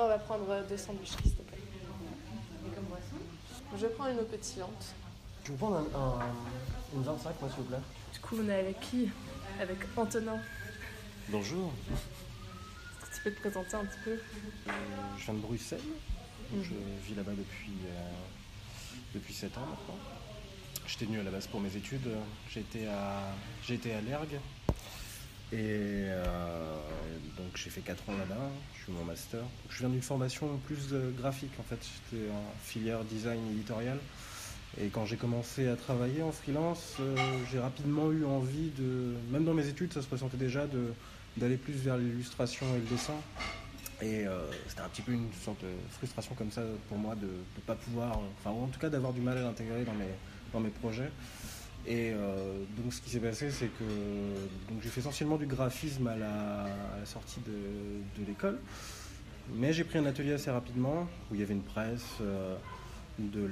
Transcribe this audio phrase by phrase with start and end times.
[0.00, 1.58] On va prendre deux sandwichs, s'il te plaît.
[2.66, 3.16] Et comme boisson
[3.76, 4.94] Je vais prendre une eau pétillante.
[5.44, 6.20] Je vous prends un, un,
[6.94, 7.78] une 25, moi, s'il vous plaît.
[8.12, 9.08] Du coup, on est avec qui?
[9.60, 10.38] Avec Antonin.
[11.30, 11.72] Bonjour.
[11.90, 14.10] Est-ce que tu peux te présenter un petit peu?
[14.68, 14.72] Euh,
[15.18, 15.80] je viens de Bruxelles.
[16.54, 16.70] Je
[17.06, 18.10] vis là-bas depuis, euh,
[19.14, 19.98] depuis 7 ans maintenant.
[20.86, 22.08] J'étais venu à la base pour mes études.
[22.56, 23.32] Été à,
[23.68, 24.38] été à l'ERG.
[25.50, 26.74] Et euh,
[27.38, 28.50] donc j'ai fait 4 ans là-bas.
[28.76, 29.40] Je suis mon master.
[29.70, 31.78] Je viens d'une formation plus euh, graphique en fait.
[32.12, 33.98] J'étais en filière design éditorial.
[34.80, 37.16] Et quand j'ai commencé à travailler en freelance, euh,
[37.50, 40.66] j'ai rapidement eu envie de, même dans mes études, ça se ressentait déjà
[41.36, 43.14] d'aller plus vers l'illustration et le dessin.
[44.00, 44.26] Et
[44.68, 47.74] c'était un petit peu une sorte de frustration comme ça pour moi de ne pas
[47.74, 50.04] pouvoir, enfin ou en tout cas d'avoir du mal à l'intégrer dans mes,
[50.52, 51.10] dans mes projets.
[51.88, 53.84] Et euh, donc ce qui s'est passé, c'est que
[54.82, 56.66] j'ai fait essentiellement du graphisme à la,
[57.06, 58.58] sortie de, l'école.
[59.54, 62.56] Mais j'ai pris un atelier assez rapidement où il y avait une presse, euh,
[63.18, 63.48] de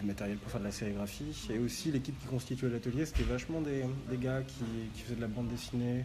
[0.00, 1.48] du matériel pour faire de la sérigraphie.
[1.48, 4.64] Et aussi l'équipe qui constituait l'atelier, c'était vachement des, des gars qui,
[4.94, 6.04] qui faisaient de la bande dessinée,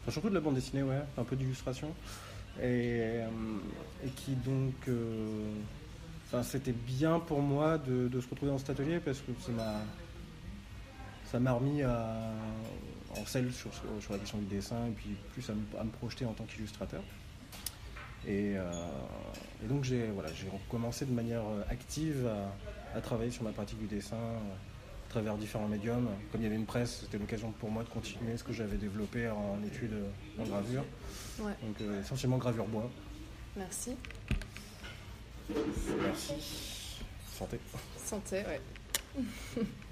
[0.00, 1.94] enfin surtout de la bande dessinée, ouais, un peu d'illustration.
[2.60, 3.28] Et, euh,
[4.06, 4.88] et qui donc.
[6.26, 9.52] Enfin, c'était bien pour moi de, de se retrouver dans cet atelier parce que ça
[9.52, 9.82] m'a
[11.30, 12.32] ça m'a remis à-
[13.16, 13.70] en selle sur,
[14.10, 17.02] la question du dessin et puis plus à me, à me projeter en tant qu'illustrateur.
[18.26, 18.70] Et, euh,
[19.64, 22.26] et donc j'ai voilà, j'ai recommencé de manière euh, active
[22.94, 24.38] à, à travailler sur ma pratique du dessin euh,
[25.08, 26.08] à travers différents médiums.
[26.30, 28.76] Comme il y avait une presse, c'était l'occasion pour moi de continuer ce que j'avais
[28.76, 30.84] développé en études euh, en gravure.
[31.40, 31.52] Ouais.
[31.62, 32.90] Donc euh, essentiellement gravure bois.
[33.56, 33.96] Merci.
[36.02, 37.00] Merci.
[37.36, 37.58] Santé.
[37.96, 38.60] Santé, ouais.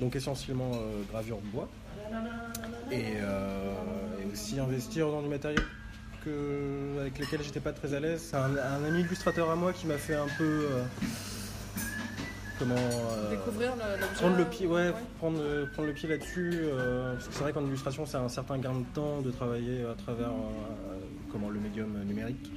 [0.00, 1.68] Donc essentiellement euh, gravure bois.
[2.90, 3.72] Et, euh,
[4.22, 5.62] et aussi investir dans du matériel
[6.24, 8.20] que, avec lequel j'étais pas très à l'aise.
[8.30, 10.66] C'est un, un ami illustrateur à moi qui m'a fait un peu...
[10.70, 10.84] euh,
[12.58, 12.74] comment...
[13.30, 14.06] Découvrir le-.
[14.18, 16.60] Prendre le pied, ouais, Prendre, euh, prendre le pied là-dessus,
[17.14, 19.94] parce que c'est vrai qu'en illustration, c'est un certain gain de temps de travailler à
[19.94, 20.30] travers
[21.34, 22.52] comment, le médium numérique,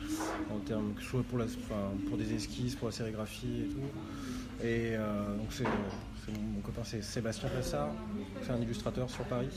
[0.52, 3.74] en termes que ce soit pour, la, enfin, pour des esquisses, pour la sérigraphie et
[3.74, 4.64] tout.
[4.64, 7.90] Et euh, donc c'est, mon, copain, c'est Sébastien Plassard,
[8.44, 9.50] c'est un illustrateur sur Paris.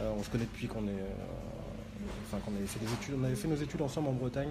[0.00, 3.24] Euh, on se connaît depuis qu'on est, euh, enfin qu'on avait fait des études, on
[3.24, 4.50] avait fait nos études ensemble en Bretagne.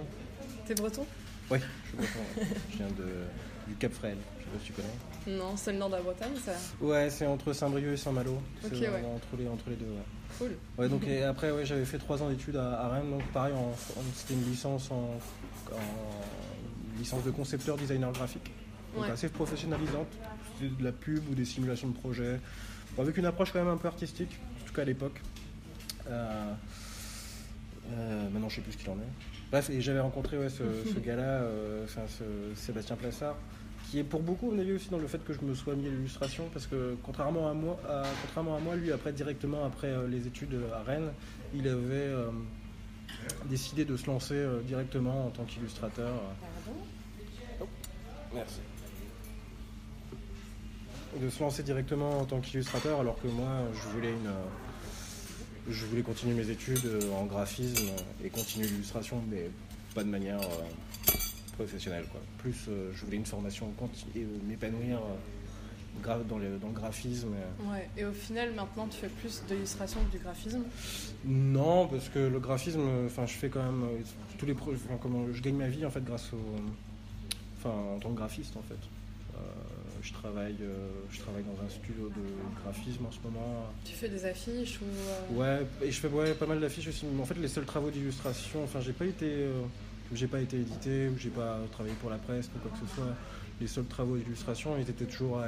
[0.65, 1.05] T'es breton?
[1.51, 3.25] Oui, je suis breton, je viens de,
[3.67, 5.37] du Cap Fréhel, je sais pas si tu connais.
[5.37, 6.51] Non, c'est le nord de la Bretagne, ça.
[6.81, 8.41] Ouais, c'est entre Saint-Brieuc et Saint-Malo.
[8.61, 9.15] C'est Ok, vraiment ouais.
[9.15, 9.85] entre, les, entre les deux.
[9.85, 10.37] Ouais.
[10.37, 10.57] Cool.
[10.77, 13.09] Ouais, donc, et après, ouais, j'avais fait trois ans d'études à, à Rennes.
[13.09, 13.53] Donc, pareil,
[14.13, 15.17] c'était une licence en,
[15.73, 18.51] en licence de concepteur designer graphique.
[18.95, 19.11] Donc, Ouais.
[19.11, 20.07] assez professionnalisante.
[20.59, 22.39] C'était de la pub ou des simulations de projets.
[22.95, 25.19] Bon, avec une approche quand même un peu artistique, en tout cas à l'époque.
[26.07, 26.53] Euh,
[27.91, 29.34] euh, maintenant, je sais plus ce qu'il en est.
[29.51, 30.63] Bref, et j'avais rencontré ouais, ce,
[30.93, 32.23] ce gars-là, euh, enfin, ce
[32.59, 33.35] Sébastien Plassard,
[33.89, 35.75] qui est pour beaucoup, on a vu aussi dans le fait que je me sois
[35.75, 39.63] mis à l'illustration, parce que contrairement à moi, à- contrairement à moi, lui, après directement
[39.65, 41.11] après euh, les études à Rennes,
[41.53, 42.31] il avait euh,
[43.45, 46.11] décidé de se lancer euh, directement en tant qu'illustrateur.
[47.59, 47.69] Pardon?
[48.33, 48.59] Merci.
[51.21, 54.27] De se lancer directement en tant qu'illustrateur, alors que moi, je voulais une,
[55.69, 57.89] je voulais continuer mes études euh, en graphisme
[58.23, 59.49] et continuer l'illustration, mais
[59.93, 61.11] pas de manière euh,
[61.53, 62.05] professionnelle.
[62.11, 62.21] Quoi.
[62.37, 66.73] Plus, euh, je voulais une formation continue, et euh, m'épanouir euh, dans, le, dans le
[66.73, 67.29] graphisme.
[67.33, 67.71] euh.
[67.71, 67.89] Ouais.
[67.97, 70.63] Et au final, maintenant, tu fais plus d'illustration que du graphisme?
[71.25, 74.01] Non, parce que le graphisme, euh, enfin, je fais quand même euh,
[74.37, 76.37] tous les pro- enfin, comment je gagne ma vie en fait grâce au,
[77.57, 78.75] enfin, en tant que graphiste en fait.
[79.35, 79.39] Euh,
[80.05, 83.65] je travaille, euh, je travaille dans un studio de graphisme en ce moment.
[83.83, 84.85] Tu fais des affiches ou.
[84.85, 87.05] euh, Ouais, et je fais ouais, pas mal d'affiches aussi.
[87.07, 89.61] Mais en fait, les seuls travaux d'illustration, enfin, j'ai pas été, euh,
[90.13, 92.95] j'ai pas été édité ou j'ai pas travaillé pour la presse ou quoi que ce
[92.95, 93.15] soit.
[93.59, 95.45] Les seuls travaux d'illustration, ils étaient toujours à-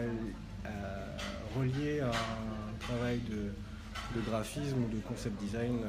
[0.66, 3.52] à- reliés à un travail de,
[4.20, 5.80] de graphisme ou de concept design.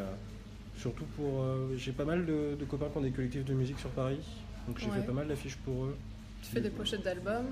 [0.77, 3.81] surtout pour, euh, j'ai pas mal de, de copains qui ont des collectifs de musique
[3.81, 4.21] sur Paris,
[4.69, 5.01] donc j'ai Ouais.
[5.01, 5.97] fait pas mal d'affiches pour eux.
[6.43, 7.47] Tu fais des pochettes d'albums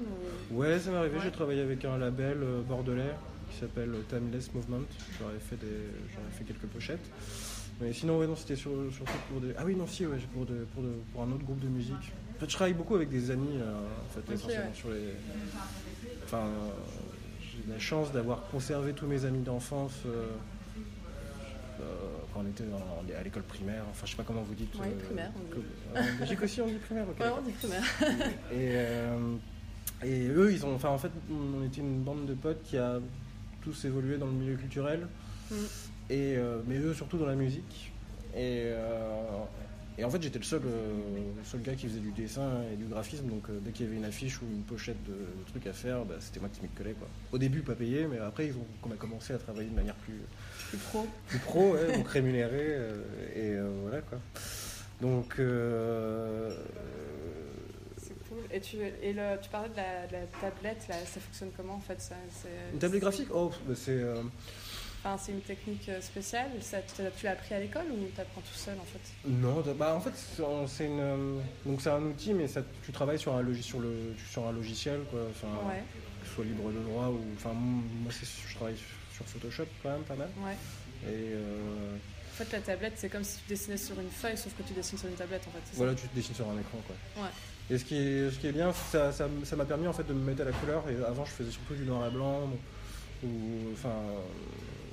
[0.50, 0.56] ou...
[0.58, 1.16] Ouais, ça m'est arrivé.
[1.16, 1.22] Ouais.
[1.24, 3.14] J'ai travaillé avec un label euh, bordelais
[3.50, 4.86] qui s'appelle Timeless Movement.
[5.18, 5.66] J'aurais fait, des...
[6.32, 7.10] fait quelques pochettes.
[7.80, 9.52] Mais sinon, ouais, non, c'était sur- surtout pour des.
[9.58, 12.12] Ah oui, non, si, ouais, pour, de- pour, de- pour un autre groupe de musique.
[12.36, 14.74] En fait, je travaille beaucoup avec des amis, euh, en fait, essentiellement ouais.
[14.74, 15.12] sur les.
[16.24, 16.70] Enfin, euh,
[17.42, 19.92] j'ai la chance d'avoir conservé tous mes amis d'enfance.
[20.06, 20.26] euh,
[21.80, 21.82] euh,
[22.36, 24.74] quand on était à l'école primaire, enfin je sais pas comment vous dites.
[24.76, 25.64] Ouais, primaire, on dit.
[26.14, 27.20] en Belgique aussi on dit primaire, ok.
[27.20, 27.82] Ouais, on dit primaire.
[28.52, 29.34] Et, euh,
[30.04, 32.98] et eux, ils ont, enfin, en fait, on était une bande de potes qui a
[33.62, 35.06] tous évolué dans le milieu culturel,
[35.48, 35.54] Mm.
[36.10, 37.92] et, euh, mais eux surtout dans la musique.
[38.34, 39.22] Et, euh,
[39.98, 40.62] et en fait, j'étais le seul,
[41.44, 44.04] seul gars qui faisait du dessin et du graphisme, donc dès qu'il y avait une
[44.04, 45.16] affiche ou une pochette de,
[45.50, 46.94] trucs à faire, bah, c'était moi qui m'y collais.
[46.94, 47.08] Quoi.
[47.32, 49.96] Au début, pas payé, mais après, ils ont, on a commencé à travailler de manière
[49.96, 50.20] plus,
[50.69, 51.06] plus pro.
[51.28, 52.76] Plus pro, ouais, donc rémunéré,
[53.34, 54.19] et voilà quoi.
[55.00, 55.38] Donc,
[58.52, 62.00] et tu, et le, tu parlais de la, tablette, là, ça fonctionne comment en fait
[62.00, 62.14] ça,
[62.72, 63.28] Une tablette graphique?
[63.32, 63.90] Oh, bah, c'est.
[63.90, 64.22] Euh,
[65.06, 68.40] enfin, c'est une technique euh, spéciale ça, Tu l'as appris à l'école ou tu apprends
[68.40, 69.28] tout seul en fait?
[69.28, 70.12] Non, bah, en fait,
[70.66, 71.00] c'est une.
[71.00, 74.52] Euh, donc c'est un outil, mais ça, tu travailles sur un, sur le, sur un
[74.52, 75.20] logiciel, quoi.
[75.30, 75.48] Enfin,
[76.22, 77.20] Que ce soit libre de droit ou.
[77.36, 78.76] Enfin, moi, je travaille
[79.14, 80.28] sur Photoshop quand même, pas mal.
[80.44, 80.56] Ouais.
[81.10, 81.34] Et.
[81.34, 84.74] En fait, la tablette, c'est comme si tu dessinais sur une feuille, sauf que tu
[84.74, 85.74] dessines sur une tablette, en fait.
[85.74, 87.22] Voilà, tu dessines sur un écran, quoi.
[87.22, 87.30] Ouais.
[87.70, 89.26] Et ce qui est, ce qui est bien, ça, ça,
[89.56, 90.84] m'a permis en fait de me mettre à la couleur.
[90.88, 92.48] Et avant, je faisais surtout du noir et blanc,
[93.26, 93.94] ou enfin,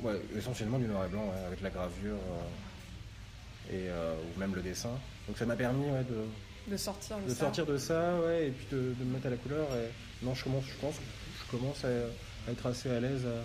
[0.01, 4.61] ouais, essentiellement du noir et blanc avec la gravure euh, et euh, ou même le
[4.61, 4.91] dessin.
[5.27, 7.39] Donc ça m'a permis ouais, de, de sortir de, de ça.
[7.41, 9.67] sortir de ça, ouais, et puis de, de, me mettre à la couleur.
[9.75, 13.41] Et non, je commence, je pense, je commence à, être assez à l'aise euh,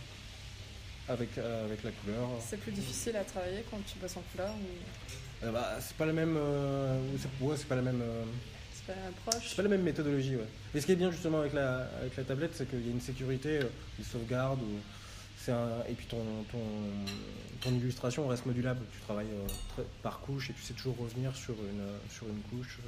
[1.08, 2.28] avec avec la couleur.
[2.40, 4.50] C'est plus difficile à travailler quand tu bosses en couleur.
[4.50, 5.52] Ou...
[5.52, 6.36] bah, c'est pas la même,
[7.40, 8.02] ouais, c'est pas la même
[9.42, 10.48] c'est pas la même méthodologie, ouais.
[10.74, 12.92] Et ce qui est bien justement avec la, avec la tablette, c'est qu'il y a
[12.92, 13.68] une sécurité, euh,
[13.98, 14.78] une sauvegarde, ou
[15.38, 16.58] c'est un, et puis ton, ton,
[17.60, 18.80] ton, illustration reste modulable.
[18.92, 19.26] Tu travailles
[19.78, 22.78] euh, par couche et tu sais toujours revenir sur une, sur une couche.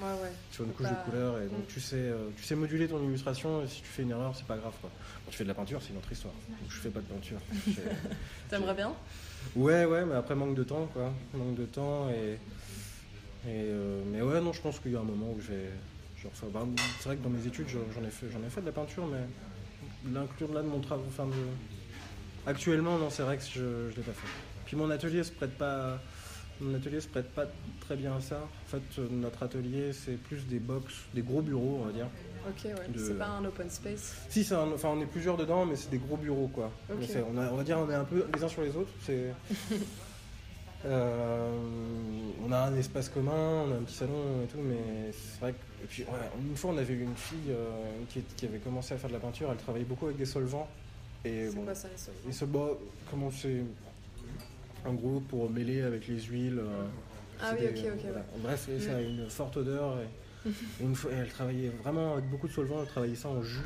[0.00, 0.32] Euh, ouais, ouais.
[0.50, 1.72] Sur une couche de couleur et donc mm.
[1.72, 4.56] tu sais, tu sais moduler ton illustration et si tu fais une erreur c'est pas
[4.56, 4.90] grave quoi.
[5.24, 6.34] Quand tu fais de la peinture c'est une autre histoire.
[6.48, 7.38] Donc, je fais pas de peinture.
[8.48, 8.92] T'aimerais bien?
[9.54, 11.12] Ouais ouais mais après manque de temps quoi.
[11.34, 12.38] Manque de temps et
[13.46, 15.70] euh, mais ouais, non, je pense qu'il y a un moment où j'ai.
[16.52, 16.60] Bah,
[16.98, 20.12] c'est vrai que dans mes études, j'en ai, fait, ai fait de la peinture, mais
[20.12, 21.06] l'inclure là de mon travail.
[21.08, 21.32] Enfin, de...
[22.46, 24.28] Actuellement, non, c'est vrai que je ne l'ai pas fait.
[24.66, 25.98] Puis mon atelier se prête pas.
[26.60, 27.46] Mon atelier se prête pas
[27.80, 28.36] très bien à ça.
[28.36, 32.08] En fait, notre atelier, c'est plus des box, des gros bureaux, on va dire.
[32.46, 32.74] Ok, ouais.
[32.96, 34.16] C'est pas un open space?
[34.28, 36.70] Si, enfin, on est plusieurs dedans, mais c'est des gros bureaux, quoi.
[36.90, 38.90] On, on, va dire, on est un peu les uns sur les autres.
[39.06, 39.32] C'est.
[40.86, 41.50] Euh,
[42.46, 45.52] on a un espace commun, on a un petit salon et tout, mais c'est vrai
[45.52, 45.84] que.
[45.84, 46.04] Et puis,
[46.38, 49.20] une fois, on avait eu une fille euh, qui, avait commencé à faire de la
[49.20, 50.68] peinture, elle travaillait beaucoup avec des solvants.
[51.24, 52.20] Et bon, quoi ça, les solvants?
[52.26, 52.78] Les solvants,
[53.10, 53.62] comment c'est
[54.86, 56.58] En gros, pour mêler avec les huiles.
[56.58, 56.84] Euh,
[57.42, 58.12] ah oui, ok, ok.
[58.42, 59.98] Bref, ça a une forte odeur.
[60.00, 60.50] Et,
[60.80, 63.60] une fois, elle travaillait vraiment avec beaucoup de solvants, elle travaillait ça en jus.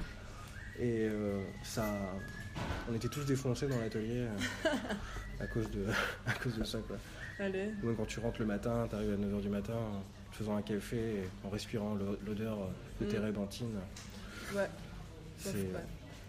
[0.80, 1.08] Et
[1.62, 1.84] ça.
[2.88, 4.26] On était tous défoncés dans l'atelier
[5.40, 5.86] à cause de,
[6.26, 6.78] à cause de ça.
[6.86, 6.96] Quoi.
[7.38, 7.70] Allez.
[7.96, 10.96] quand tu rentres le matin, tu arrives à 9h du matin en faisant un café
[10.96, 11.96] et en respirant
[12.26, 12.58] l'odeur
[13.00, 13.24] de tes mm.
[14.54, 14.68] Ouais.
[15.38, 15.54] C'est.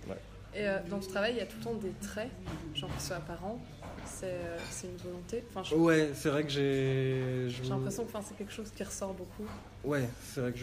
[0.07, 0.17] Ouais.
[0.55, 2.29] Et euh, dans ton travail, il y a tout le temps des traits,
[2.73, 3.59] genre qui soient apparents.
[4.05, 5.43] C'est euh, une volonté.
[5.53, 7.49] Enfin, Ouais, c'est vrai que j'ai.
[7.49, 9.45] J'ai l'impression que c'est quelque chose qui ressort beaucoup.
[9.83, 10.57] Ouais, c'est vrai que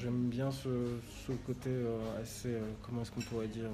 [0.00, 0.68] j'aime bien ce,
[1.26, 2.54] ce côté euh, assez.
[2.82, 3.70] comment est-ce qu'on pourrait dire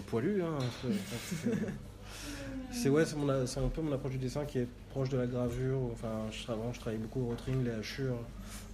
[0.00, 0.58] poilu, hein.
[2.72, 5.78] C'est ouais, c'est un peu mon approche du dessin qui est proche de la gravure.
[5.92, 8.18] Enfin, je, avant, je travaille beaucoup au rotring, les hachures.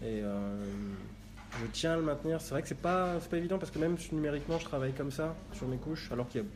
[0.03, 0.65] Et euh,
[1.61, 2.41] je tiens à le maintenir.
[2.41, 5.35] C'est vrai que c'est pas, pas évident parce que même numériquement, je travaille comme ça
[5.53, 6.47] sur mes couches, alors qu'il y a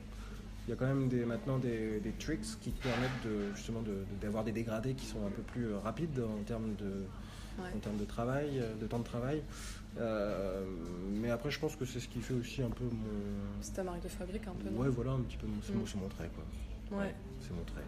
[0.67, 3.85] il y a quand même des, maintenant des, tricks qui permettent de, justement
[4.21, 7.05] d'avoir des dégradés qui sont un peu plus euh, rapides en termes de,
[7.61, 9.43] en termes de travail, euh, de temps de travail.
[11.13, 13.61] mais après, je pense que c'est ce qui fait aussi un peu mon.
[13.61, 14.69] C'est ta marque de fabrique un peu.
[14.75, 16.01] Ouais, voilà, un petit peu, c'est mm.
[16.01, 16.43] mon trait quoi.
[16.91, 17.15] Ouais.
[17.41, 17.81] c'est montré.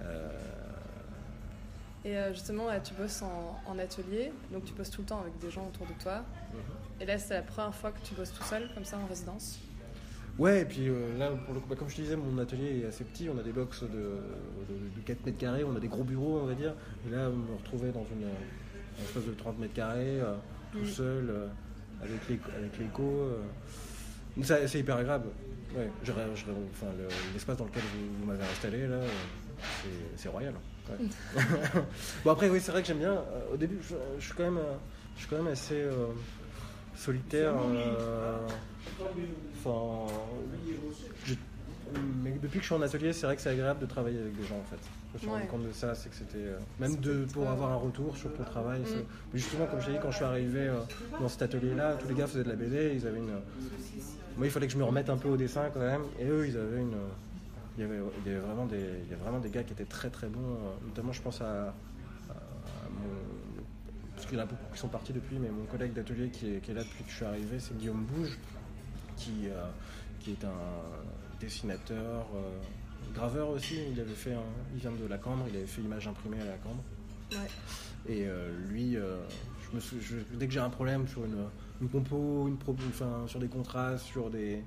[0.00, 0.30] Euh,
[2.04, 5.50] et euh, justement, tu bosses en, atelier, donc tu bosses tout le temps avec des
[5.50, 6.18] gens autour de toi.
[6.52, 7.00] Mhm.
[7.00, 9.58] Et là, c'est la première fois que tu bosses tout seul, comme ça, en résidence?
[10.38, 12.82] Ouais, et puis euh, là, pour le coup, bah, comme je te disais, mon atelier
[12.82, 13.28] est assez petit.
[13.28, 16.46] On a des box de, de, 4 mètres carrés, on a des gros bureaux, on
[16.46, 16.74] va dire.
[17.06, 18.28] Et là, on me retrouvait dans une,
[19.02, 20.20] espèce de 30 mètres carrés,
[20.72, 20.86] tout mm.
[20.86, 21.34] seul,
[22.02, 23.30] avec l'écho.
[24.42, 25.28] c'est hyper agréable.
[25.74, 26.86] Ouais, enfin,
[27.32, 27.82] l'espace dans lequel
[28.20, 29.00] vous, m'avez installé, là,
[30.16, 30.54] c'est royal.
[32.24, 33.12] bon, après, oui, c'est vrai que j'aime bien.
[33.12, 34.74] Euh, au début, je, suis quand même, euh,
[35.16, 36.06] je suis quand même assez euh,
[36.94, 37.54] solitaire.
[39.58, 40.12] Enfin,
[42.22, 44.36] mais depuis que je suis en atelier, c'est vrai que c'est agréable de travailler avec
[44.36, 44.78] des gens, en fait.
[45.12, 46.46] Je me suis rendu compte de ça, c'est que c'était.
[46.78, 48.80] même de, pour avoir un retour sur ton travail.
[48.82, 49.04] Mm.
[49.32, 50.70] Mais justement, comme je t'ai dit, quand je suis arrivé
[51.20, 53.40] dans cet atelier-là, tous les gars faisaient de la BD, ils avaient une
[54.36, 56.02] moi, il fallait que je me remette un peu au dessin quand même.
[56.18, 56.96] Et eux, ils avaient une.
[57.78, 59.72] Il y avait, il y avait vraiment, des, il y avait vraiment des gars qui
[59.72, 60.58] étaient très très bons.
[60.86, 61.74] Notamment, je pense à,
[62.90, 63.10] mon.
[64.14, 66.54] Parce qu'il y en a beaucoup qui sont partis depuis, mais mon collègue d'atelier qui
[66.54, 68.38] est, qui est, là depuis que je suis arrivé, c'est Guillaume Bouge,
[69.16, 69.66] qui, euh,
[70.20, 72.58] qui est un dessinateur, euh,
[73.14, 73.78] graveur aussi.
[73.92, 74.34] Il, avait fait
[74.74, 76.82] il vient de la Cambre, il avait fait image imprimée à la Cambre.
[78.08, 78.26] Et
[78.68, 81.46] lui, je me dès que j'ai un problème sur une,
[81.80, 82.56] une compo, une
[82.88, 84.62] enfin, sur des contrastes, sur des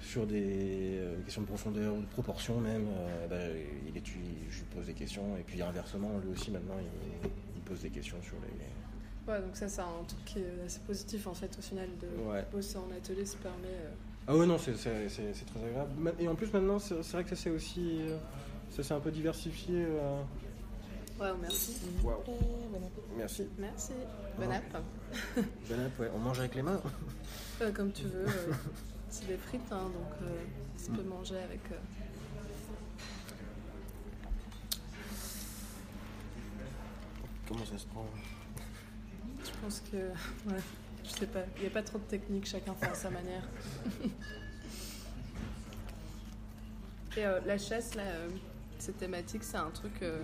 [0.00, 2.86] sur des questions de profondeur ou de proportion même,
[3.28, 3.36] bah,
[3.86, 7.62] il étudie, je lui pose des questions et puis inversement lui aussi maintenant il, il
[7.62, 8.64] pose des questions sur les,
[9.28, 12.08] Ouais, donc ça, c'est un truc qui est assez positif en fait au final de
[12.50, 13.68] bosser en atelier, ça permet.
[13.68, 13.90] Euh,
[14.26, 16.14] ah ouais, non, c'est très agréable.
[16.18, 17.98] Et en plus, maintenant, c'est vrai que ça s'est aussi.
[18.00, 18.16] Euh,
[18.70, 19.84] ça s'est un peu diversifié.
[19.84, 20.22] Euh.
[21.20, 21.76] Ouais, merci.
[23.16, 23.48] Merci.
[23.58, 23.92] Merci.
[24.38, 24.72] Bon app.
[25.36, 26.10] bon app, ouais.
[26.14, 26.80] On mange avec les mains.
[27.74, 28.26] comme tu veux.
[29.10, 30.28] c'est des frites, hein, donc
[30.82, 31.08] tu peux mm.
[31.08, 31.60] manger avec.
[37.46, 38.06] Comment ça se prend
[39.44, 39.96] je pense que,
[40.50, 40.60] ouais,
[41.04, 43.42] je sais pas, il n'y a pas trop de technique, chacun fait à sa manière.
[47.16, 48.28] Et euh, la chasse, là, euh,
[48.78, 50.22] cette thématique, c'est un truc euh,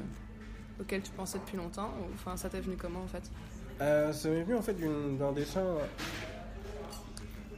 [0.81, 3.31] auquel tu pensais depuis longtemps ou, Enfin, ça t'est venu comment en fait?
[3.79, 4.75] Ça m'est venu en fait
[5.19, 5.65] d'un dessin,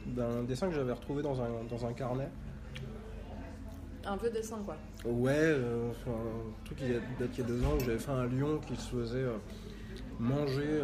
[0.05, 2.29] d'un dessin que j'avais retrouvé dans un, dans un carnet.
[4.05, 7.79] Un vieux dessin quoi Ouais, un truc qui date il y a deux ans où
[7.79, 9.25] j'avais fait un lion qui se faisait
[10.19, 10.81] manger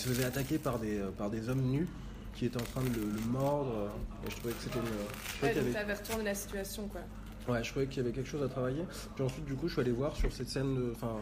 [0.00, 1.88] se faisait attaquer par des, euh, par des hommes nus
[2.34, 3.90] qui étaient en train de le, mordre.
[4.26, 5.46] Et je trouvais que c'était une.
[5.46, 7.02] Ouais, donc t'avais retourné la situation, quoi.
[7.48, 8.84] Ouais, je trouvais qu'il y avait quelque chose à travailler.
[9.14, 10.92] Puis ensuite, du coup, je suis allé voir sur cette scène de.
[10.94, 11.16] Enfin,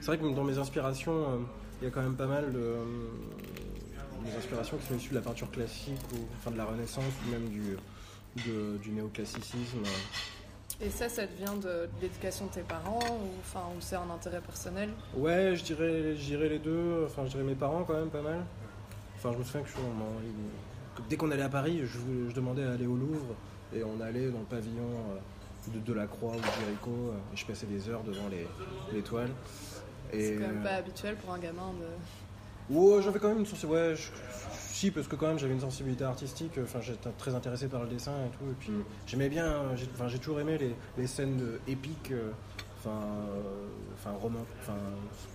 [0.00, 1.38] c'est vrai que dans mes inspirations, euh,
[1.80, 2.58] il y a quand même pas mal de.
[2.58, 2.84] Euh,
[4.24, 7.30] des inspirations qui sont issues de la peinture classique, ou enfin de la Renaissance, ou
[7.32, 7.76] même du,
[8.36, 9.82] du néoclassicisme.
[10.80, 14.10] Et ça, ça te vient de, l'éducation de tes parents ou, enfin, ou c'est un
[14.12, 14.90] intérêt personnel?
[15.16, 17.04] Ouais, je dirais, je dirais les deux.
[17.06, 18.44] Enfin, je dirais mes parents quand même pas mal.
[19.16, 22.96] Enfin, je me souviens que, dès qu'on allait à Paris, je, demandais à aller au
[22.96, 23.36] Louvre
[23.72, 25.18] et on allait dans le pavillon euh,
[25.68, 28.46] de Delacroix ou de Jéricho et je passais des heures devant les,
[28.92, 29.30] les toiles.
[30.12, 32.74] C'est quand même pas habituel pour un gamin de.
[32.74, 33.64] Ouais, j'avais quand même une source.
[33.64, 33.94] Ouais,
[34.90, 38.12] parce que quand même j'avais une sensibilité artistique, enfin j'étais très intéressé par le dessin
[38.26, 38.84] et tout, et puis mm.
[39.06, 39.62] j'aimais bien,
[39.94, 40.58] enfin j'ai toujours aimé
[40.96, 42.30] les, scènes épiques, euh,
[42.78, 44.10] enfin, euh, enfin,
[44.60, 44.74] enfin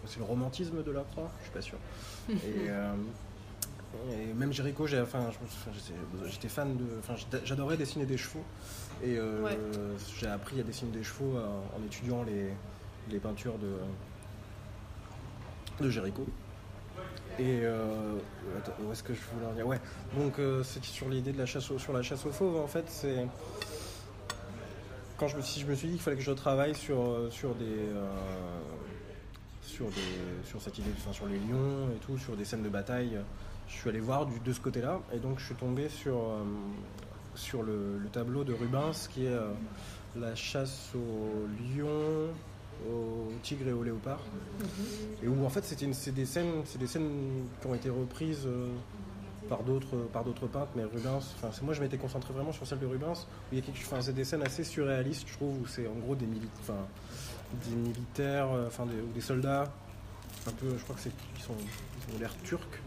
[0.05, 1.77] c'est le romantisme de la croix, je suis pas sûr.
[2.67, 2.93] Euh,
[4.11, 5.29] et, même Jericho, j'ai, enfin,
[6.29, 7.15] j'étais fan de, enfin
[7.45, 8.43] j'adorais dessiner des chevaux,
[9.03, 9.17] et
[10.19, 12.49] j'ai appris à dessiner des chevaux en, étudiant les,
[13.09, 13.73] les peintures de
[15.79, 16.25] de Jericho.
[17.39, 18.17] Et euh,
[18.81, 19.79] où est-ce que je voulais en dire Ouais,
[20.17, 22.85] donc euh, c'est sur l'idée de la chasse sur la chasse aux fauves, en fait,
[22.87, 23.27] c'est
[25.17, 27.29] quand je me, si je me suis dit qu'il fallait que je travaille sur euh,
[27.29, 27.89] sur des
[29.61, 32.69] sur des sur cette idée, enfin, sur les lions et tout, sur des scènes de
[32.69, 33.19] bataille,
[33.67, 36.15] je suis allé voir du, de ce côté-là, et donc je suis tombé sur
[37.37, 39.35] sur le, le, tableau de Rubens qui est
[40.19, 42.33] la chasse aux lions
[42.85, 44.19] au tigre et au léopard.
[44.59, 44.65] Mhm.
[45.23, 48.67] Et où en fait c'est des scènes, c'est des scènes qui ont été reprises euh,
[49.49, 51.23] par d'autres par d'autres peintres, mais Rubens.
[51.41, 53.27] Enfin, moi je m'étais concentré vraiment sur celle de Rubens.
[53.51, 55.87] Où il y a quelque, enfin, c'est des scènes assez surréalistes, je trouve, où c'est
[55.87, 56.27] en gros des
[56.59, 56.85] enfin
[57.65, 59.65] des militaires, euh, enfin des, ou des soldats.
[60.45, 62.81] Un peu, je crois que c'est ils sont ils ont l'air turcs.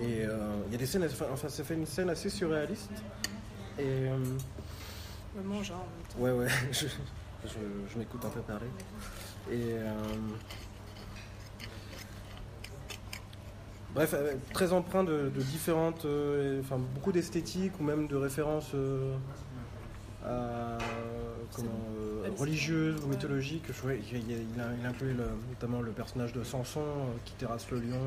[0.00, 2.90] Et euh, il y a des scènes, enfin ça fait une scène assez surréaliste.
[3.78, 4.08] Et
[5.38, 5.86] Vraiment, genre.
[6.18, 6.48] Ouais, ouais.
[6.72, 8.66] je, m'écoute un peu parler.
[9.50, 9.74] Et.
[9.74, 9.92] Euh,
[13.94, 16.04] bref, euh, très empreint de, différentes.
[16.06, 18.72] Euh, enfin, beaucoup d'esthétique ou même de références
[22.36, 23.66] religieuses ou mythologiques.
[24.12, 25.14] il, a, inclut
[25.50, 26.82] notamment le personnage de Samson
[27.24, 28.00] qui terrasse le lion.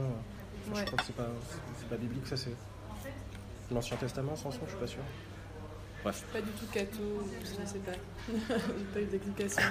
[0.65, 1.29] Je crois que c'est pas,
[1.89, 2.55] pas biblique, ça c'est
[3.71, 5.01] l'Ancien Testament, Samson, je suis pas sûr.
[6.03, 6.23] Bref.
[6.33, 7.01] Pas du tout catho,
[7.43, 7.91] je ne sais pas.
[8.93, 9.61] pas eu d'explication.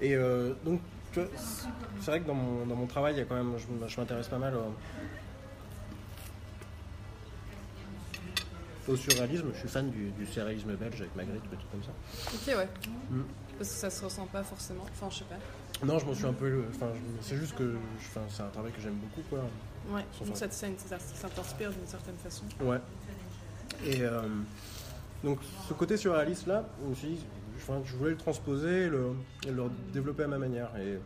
[0.00, 0.80] Et euh, donc,
[1.12, 4.28] c'est vrai que dans mon, dans mon travail, il y a quand même, je, m'intéresse
[4.28, 4.54] pas mal
[8.88, 9.50] au, surréalisme.
[9.54, 11.92] Je suis fan du, du, surréalisme belge avec Magritte, des trucs comme ça.
[12.32, 12.68] Ok, ouais.
[13.10, 13.22] Mm.
[13.58, 14.84] Parce que ça se ressent pas forcément.
[14.90, 15.86] Enfin, je sais pas.
[15.86, 16.64] Non, je m'en suis un peu.
[16.74, 16.88] Enfin,
[17.20, 17.76] c'est juste que
[18.30, 19.40] c'est un travail que j'aime beaucoup, quoi.
[19.90, 20.04] Ouais.
[20.26, 22.44] Donc ça, t'inspire d'une certaine façon.
[22.60, 22.78] Ouais.
[23.84, 24.22] Et euh,
[25.24, 27.18] donc ce côté surréaliste là, aussi,
[27.58, 29.14] je, voulais le transposer et le,
[29.92, 30.70] développer à ma manière.
[30.78, 30.98] Et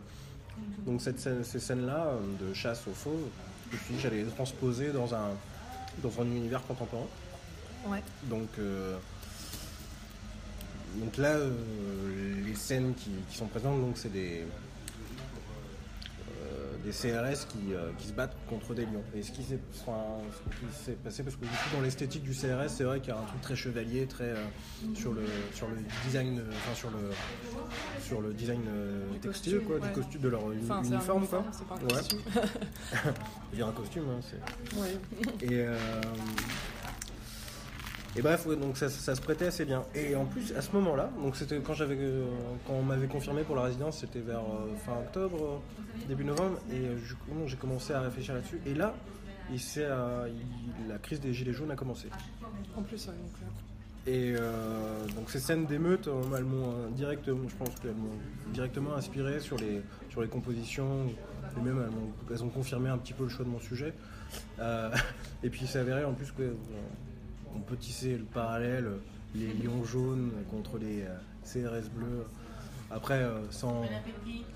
[0.86, 3.20] donc cette ces scènes-là euh, de chasse aux faux,
[3.70, 5.30] puis j'allais les transposer dans un,
[6.02, 7.06] dans un univers contemporain.
[7.86, 8.02] Ouais.
[8.24, 8.96] Donc, euh,
[10.96, 11.50] donc là, euh,
[12.44, 14.44] les scènes qui, sont présentes, donc c'est des,
[16.86, 19.02] des CRS qui, euh, qui se battent contre des lions.
[19.14, 19.96] Et ce qui s'est enfin,
[21.02, 23.24] passé, parce que du coup, dans l'esthétique du CRS, c'est vrai qu'il y a un
[23.24, 24.36] truc très chevalier, très euh,
[24.94, 27.10] sur, le, sur le design, euh, enfin sur le,
[28.00, 28.60] sur le design
[29.12, 29.88] Du textile, costume, quoi, ouais.
[29.88, 31.42] du costume de leur uni- Enfin, c'est un uniforme, quoi.
[31.44, 31.92] uniforme, pas un Ouais.
[31.94, 32.20] costume.
[33.52, 34.78] Il y a un costume, hein, c'est.
[34.80, 34.96] Ouais.
[35.42, 35.66] Et,
[38.16, 39.82] et bref, ouais, donc ça, ça se prêtait assez bien.
[39.94, 42.24] Et en plus, à ce moment-là, donc c'était quand j'avais, euh,
[42.66, 46.58] quand on m'avait confirmé pour la résidence, c'était vers euh, fin octobre, euh, début novembre,
[46.72, 46.82] et
[47.46, 48.60] j'ai commencé à réfléchir là-dessus.
[48.66, 48.94] Et là,
[49.52, 49.60] il
[50.88, 52.08] la crise des gilets jaunes a commencé.
[52.76, 54.34] En plus, ouais, donc, Et
[55.14, 58.18] donc ces scènes d'émeute, elles m'ont directement, je pense qu'elles m'ont
[58.52, 61.06] directement inspiré sur les, sur les compositions,
[61.56, 63.92] et même elles, m'ont- elles ont confirmé un petit peu le choix de mon sujet.
[65.42, 66.54] Et puis il s'est avéré en plus que
[67.56, 68.86] on peut tisser le parallèle,
[69.34, 72.24] les lions jaunes contre les euh, CRS bleus.
[72.90, 73.84] Après, euh, sans,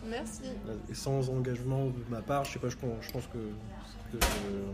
[0.09, 0.42] Merci.
[0.88, 3.38] et sans engagement de ma part, je sais pas, je, pense- je pense que,
[4.16, 4.71] que, euh,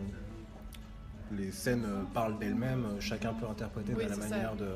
[1.33, 4.29] les scènes euh, parlent d'elles-mêmes, euh, chacun peut interpréter Oui, de la ça.
[4.29, 4.69] manière de.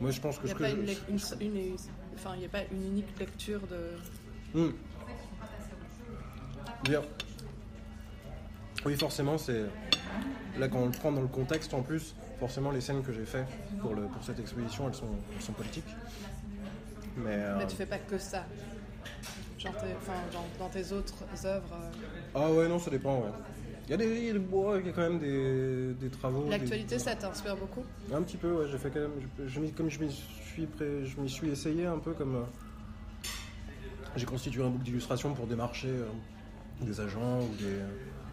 [0.00, 1.76] Moi, je pense que Il ce n'y a, que pas je- une, lec- une- une-
[2.14, 4.58] enfin, il y a pas une unique lecture de.
[4.58, 4.72] Hmm.
[6.84, 7.02] Bien.
[8.84, 9.64] Oui, forcément, c'est.
[10.58, 13.24] Là, quand on le prend dans le contexte, en plus, forcément, les scènes que j'ai
[13.24, 13.46] fait
[13.80, 15.86] pour, le, pour cette exposition, elles sont, elles sont politiques.
[17.16, 17.30] Mais.
[17.30, 18.44] euh, Mais tu fais pas que ça.
[19.58, 21.72] Genre, t'es- enfin, genre, dans tes autres œuvres.
[21.72, 21.90] euh,
[22.34, 23.30] Ah ouais, non, ça dépend, ouais.
[23.86, 25.94] Il y a, des, il y a, des- ouais, il y a quand même des,
[25.94, 26.44] des travaux.
[26.44, 27.84] des- L'actualité, ça t'inspire beaucoup?
[28.12, 29.12] Un petit peu, ouais, j'ai fait quand même.
[29.46, 32.36] je- comme je m'y suis, pré- je m'y suis essayé un peu comme.
[32.36, 32.42] euh,
[34.16, 36.06] j'ai constitué un book d'illustration pour démarcher euh,
[36.82, 37.78] des agents ou des,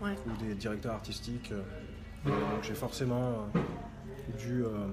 [0.02, 0.16] Ouais.
[0.28, 1.52] ou des directeurs artistiques.
[1.52, 1.62] euh,
[2.26, 3.60] et donc j'ai forcément euh,
[4.38, 4.88] dû euh,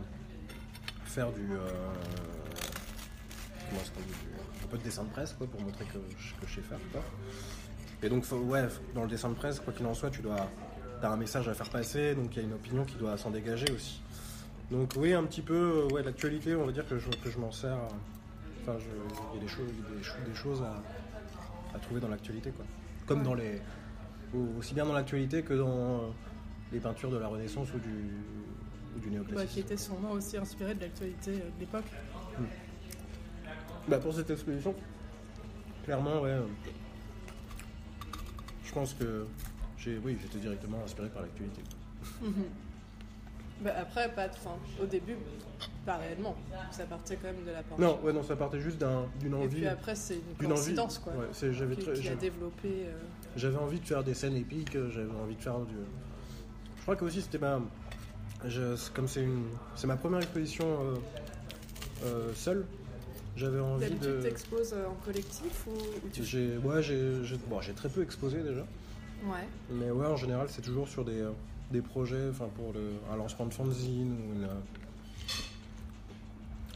[1.04, 1.46] faire du.
[3.70, 6.54] comment du- Un peu de dessin de presse quoi, pour montrer que, je- que je
[6.56, 6.78] sais faire.
[6.92, 7.02] Quoi.
[8.02, 10.48] Et donc, faut- ouais, dans le dessin de presse, quoi qu'il en soit, tu dois.
[11.00, 13.30] T'as un message à faire passer, donc il y a une opinion qui doit s'en
[13.30, 14.00] dégager aussi.
[14.70, 17.52] Donc oui, un petit peu, ouais, l'actualité, on va dire que je, que je m'en
[17.52, 17.76] sers.
[18.62, 18.78] Enfin,
[19.32, 20.82] il y a des choses, des, des choses à,
[21.76, 22.64] à trouver dans l'actualité, quoi.
[23.06, 23.60] Comme dans les,
[24.58, 26.00] aussi bien dans l'actualité que dans euh,
[26.72, 27.88] les peintures de la Renaissance ou du,
[28.96, 29.60] ou du Ouais, qui néoclassicisme.
[29.60, 31.84] était sûrement aussi inspiré de l'actualité de l'époque.
[33.88, 34.74] Bah, pour cette exposition,
[35.84, 36.30] clairement, ouais.
[36.30, 36.42] euh,
[38.64, 39.26] je pense que
[39.78, 41.62] j'ai, oui, j'étais directement inspiré par l'actualité.
[43.62, 45.14] Bah, après, pas, enfin, au début,
[45.86, 46.34] pas réellement.
[46.72, 47.78] Ça partait quand même de la peinture.
[47.78, 49.56] Non, ouais, non, ça partait juste d'un- d'une Et envie.
[49.56, 50.54] puis après, c'est une envie.
[50.54, 51.12] coïncidence, quoi.
[51.14, 52.68] Ouais, j'avais qui, a développé.
[52.86, 52.92] euh,
[53.36, 55.74] J'avais envie de faire des scènes épiques, euh, j'avais envie de faire du.
[56.76, 57.60] Je crois que aussi c'était ma.
[58.44, 59.44] je- comme c'est une,
[59.76, 60.94] c'est ma première exposition euh,
[62.04, 62.66] euh, seule,
[63.36, 64.20] j'avais envie de.
[64.20, 66.22] t'exposes euh, en collectif ou, ou tu.
[66.24, 68.62] J'ai, ouais, j'ai, j'ai- bon, j'ai très peu exposé déjà,
[69.24, 69.46] Ouais.
[69.70, 71.24] mais ouais, en général, c'est toujours sur des,
[71.70, 74.48] des projets, enfin pour le, un lancement de fanzine ou une,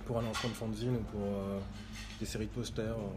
[0.07, 1.59] pour un lancement de fanzine ou pour euh,
[2.19, 2.97] des séries de posters.
[2.97, 3.11] euh.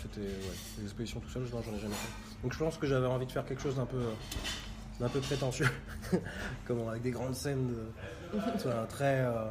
[0.00, 2.10] C'était ouais, des expositions tout seul, j'en ai jamais fait.
[2.42, 4.12] Donc je pense que j'avais envie de faire quelque chose d'un peu, euh,
[5.00, 5.68] d'un peu prétentieux,
[6.66, 8.38] comme avec des grandes scènes, de,
[8.68, 9.46] un très, euh,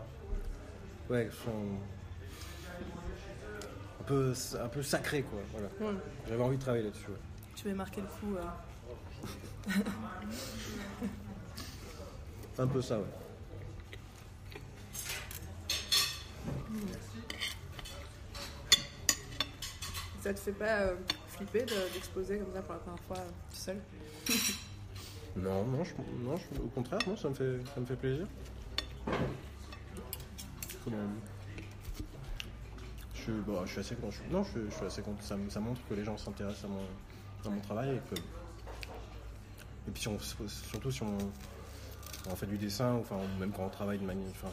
[1.10, 1.30] ouais,
[4.02, 5.40] un peu, un peu sacré quoi.
[5.54, 5.70] Voilà.
[6.28, 7.08] J'avais envie de travailler là-dessus.
[7.08, 7.18] ouais.
[7.56, 8.36] Tu veux marquer le coup.
[8.36, 9.74] euh,
[12.60, 13.06] Un peu ça, ouais.
[20.22, 20.96] Ça te fait pas euh,
[21.28, 23.78] flipper de- d'exposer comme ça pour la première fois euh, tout seul?
[25.36, 25.82] Non, non,
[26.22, 28.28] non au contraire, non, ça me fait, ça me fait plaisir.
[30.84, 30.98] Comment
[33.16, 34.16] je suis, bon, je suis assez content.
[34.30, 35.22] Non, je, suis- assez content.
[35.50, 36.84] Ça, montre que les gens s'intéressent à mon,
[37.46, 38.20] à mon travail et que.
[39.88, 41.18] Et puis on- surtout si on,
[42.30, 44.30] on fait du dessin, enfin, même quand on travaille de manière.
[44.30, 44.50] Enfin,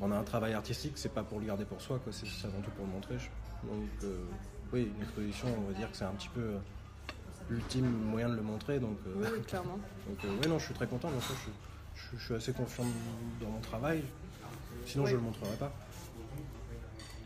[0.00, 2.60] quand on a un travail artistique, c'est pas pour le garder pour soi, c'est avant
[2.62, 3.18] tout pour le montrer.
[3.18, 4.24] je- Donc, euh,
[4.72, 6.58] oui, une exposition, on va dire que c'est un petit peu euh,
[7.50, 8.78] l'ultime moyen de le montrer.
[8.80, 9.78] Donc, euh, Oui, oui, clairement.
[10.08, 11.10] donc ouais, non, je suis très content.
[11.10, 11.36] Donc, je, suis-
[11.94, 12.86] je suis- je suis assez confiant
[13.42, 14.02] dans mon travail.
[14.86, 15.10] Sinon, Oui.
[15.10, 15.72] je le montrerai pas.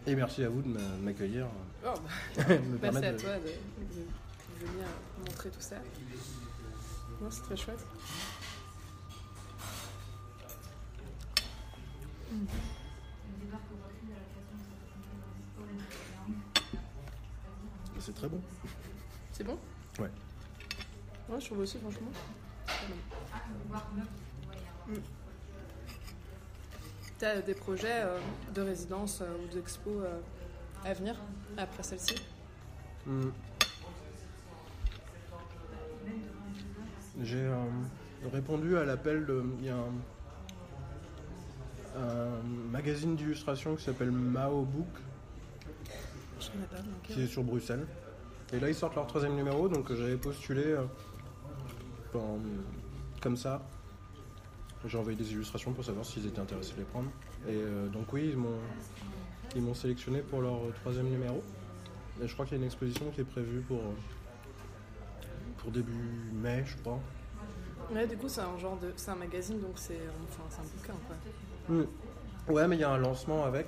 [0.06, 1.46] Et merci à vous de m'a- de m'accueillir,
[1.86, 1.94] Oh,
[2.36, 2.44] bah,
[2.80, 4.86] permettre à de- toi de, de- de venir
[5.20, 5.76] montrer tout ça.
[7.20, 7.86] Non, c'est très chouette.
[18.04, 18.40] C'est très bon.
[19.32, 19.58] C'est bon?
[19.98, 20.10] Ouais.
[21.28, 22.10] Ouais, je trouve aussi, franchement.
[24.86, 24.92] Mm.
[27.18, 28.18] T'as des projets euh,
[28.54, 30.20] de résidence euh, ou d'expo euh,
[30.84, 31.16] à venir
[31.56, 32.16] après celle-ci?
[33.06, 33.30] Mm.
[37.22, 37.50] J'ai
[38.30, 39.44] répondu à l'appel de.
[39.60, 39.92] Il y a un
[41.96, 44.86] un magazine d'illustration qui s'appelle Mao Book,
[47.04, 47.86] qui est sur Bruxelles.
[48.52, 50.84] Et là, ils sortent leur troisième numéro, donc euh, j'avais postulé euh,
[52.14, 52.38] en-
[53.20, 53.62] comme ça.
[54.86, 57.08] J'ai envoyé des illustrations pour savoir s'ils étaient intéressés de les prendre.
[57.48, 58.58] Et euh, donc oui, ils m'ont
[59.56, 61.42] ils m'ont sélectionné pour leur troisième numéro.
[62.22, 63.80] Et je crois qu'il y a une exposition qui est prévue pour,
[65.58, 65.92] pour début
[66.34, 67.00] mai, je crois.
[67.92, 68.92] Ouais, du coup, c'est un genre de.
[68.96, 69.98] C'est un magazine, donc c'est.
[70.28, 71.16] Enfin, c'est un bouquin, quoi.
[71.68, 71.82] Hmm.
[72.48, 73.66] Ouais, mais il y a un lancement avec.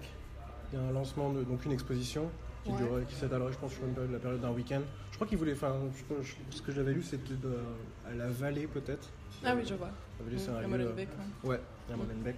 [0.72, 2.28] Il y a un lancement, de, donc une exposition
[2.64, 2.76] qui, Ouais.
[2.78, 4.80] durerait- qui s'étalerait, je pense, sur une période- la période d'un week-end.
[5.11, 5.52] Je crois qu'ils voulaient.
[5.54, 5.74] Enfin,
[6.50, 7.35] ce que j'avais lu, c'était
[8.06, 9.09] à la vallée, peut-être.
[9.44, 9.90] Ah oui, je vois.
[10.18, 11.09] La vallée, c'est Mm, un à lieu, Molenbeek,
[11.44, 11.61] ouais.
[11.92, 12.37] À Molenbeek.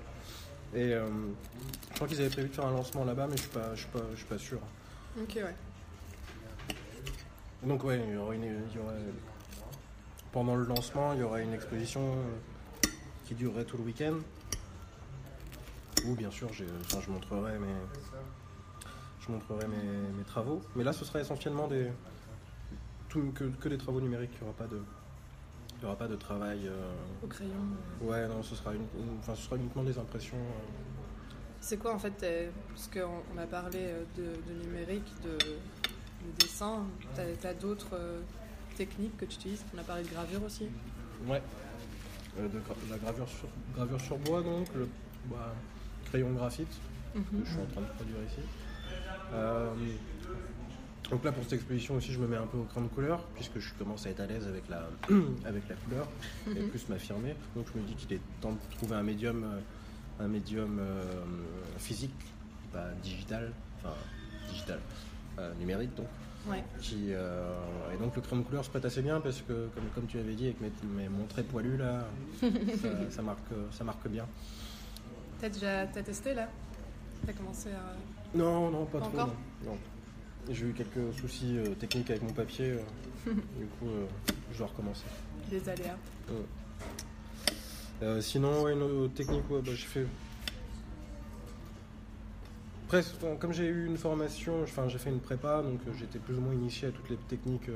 [0.74, 1.06] Et euh,
[1.90, 3.80] je crois qu'ils avaient prévu de faire un lancement là-bas, mais je suis pas, je
[3.80, 4.58] suis pas, je suis pas sûr.
[5.20, 5.54] Ok, ouais.
[7.62, 8.94] Donc ouais, il y aurait une, il y aurait-
[10.30, 12.88] pendant le lancement, il y aurait une exposition euh,
[13.26, 14.14] qui durerait tout le week-end.
[16.16, 17.66] Bien sûr, enfin, je montrerai mes,
[19.20, 19.76] je montrerai mes,
[20.16, 20.60] mes travaux.
[20.76, 21.90] Mais là, ce sera essentiellement des,
[23.08, 24.30] tout- que, que des travaux numériques.
[24.34, 24.80] Il n'y aura pas de,
[25.76, 26.66] il y aura pas de travail.
[26.66, 26.92] euh,
[27.22, 27.52] Au crayon.
[28.00, 28.86] Ouais, non, ce sera, une,
[29.20, 30.36] enfin, ce sera uniquement des impressions.
[30.38, 35.12] euh, C'est quoi en fait tes- Parce qu'on on a parlé euh, de, de numérique,
[35.22, 36.84] de, de dessin.
[37.14, 38.20] T'as as, d'autres euh,
[38.76, 39.64] techniques que tu utilises?
[39.74, 40.68] On a parlé de gravure aussi.
[41.26, 41.42] Ouais.
[42.38, 44.88] Euh, de gra- la gravure sur, gravure sur bois, donc, le
[45.28, 45.52] bah,
[46.08, 46.68] crayon graphite,
[47.14, 48.40] que je suis en train de produire ici.
[49.32, 49.74] Euh,
[51.10, 53.24] donc là, pour cette exposition aussi, je me mets un peu au crayon de couleur,
[53.34, 54.82] puisque je commence à être à l'aise avec la,
[55.44, 56.08] avec la couleur,
[56.54, 56.68] et Mhm.
[56.70, 57.34] plus m'affirmer.
[57.54, 61.24] Donc je me dis qu'il est temps de trouver un médium, euh, un médium euh,
[61.78, 62.12] physique,
[62.72, 63.94] pas digital, enfin
[64.50, 64.80] digital,
[65.38, 66.08] euh, numérique donc.
[66.46, 66.62] Ouais.
[66.80, 67.52] Qui, euh,
[67.92, 70.18] et donc le crayon de couleur se prête assez bien parce que, comme, comme tu
[70.18, 72.04] avais dit, avec mes, mes, mon trait poilu là,
[72.80, 74.26] ça, ça marque, ça marque bien.
[75.40, 76.48] T'as déjà t'as testé là?
[77.26, 78.36] T'as commencé à.
[78.36, 79.14] Non, non, pas Pas trop.
[79.20, 79.34] encore?
[79.64, 79.70] non.
[79.72, 79.78] Non.
[80.50, 82.80] J'ai eu quelques soucis euh, techniques avec mon papier, euh,
[83.58, 84.06] du coup, euh,
[84.52, 85.04] je dois recommencer.
[85.50, 85.96] Des aléas.
[88.22, 90.06] Sinon, ouais, une autre technique, ouais, bah, j'ai fait.
[92.86, 96.40] Presque, comme j'ai eu une formation, enfin, j'ai fait une prépa, donc j'étais plus ou
[96.40, 97.68] moins initié à toutes les techniques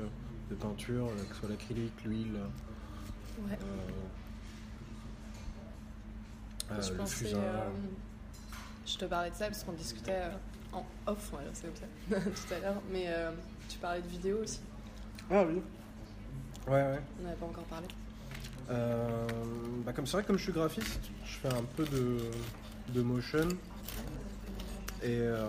[0.49, 2.39] de peinture, que ce soit l'acrylique, l'huile,
[3.47, 3.57] Ouais.
[6.71, 7.25] Euh, je le pensais.
[7.25, 7.37] fusain.
[7.39, 7.69] euh,
[8.85, 10.31] je te parlais de ça parce qu'on discutait euh,
[10.73, 12.81] en off, ça comme ça, tout à l'heure.
[12.91, 13.07] Mais
[13.69, 14.59] tu parlais de vidéo aussi.
[15.31, 15.61] Ah oui.
[16.67, 16.99] Ouais, ouais.
[17.19, 17.87] On n'avait pas encore parlé.
[18.69, 19.27] Euh,
[19.85, 22.17] bah comme c'est vrai que comme je suis graphiste, je fais un peu de,
[22.89, 23.49] de motion.
[25.01, 25.45] Et euh,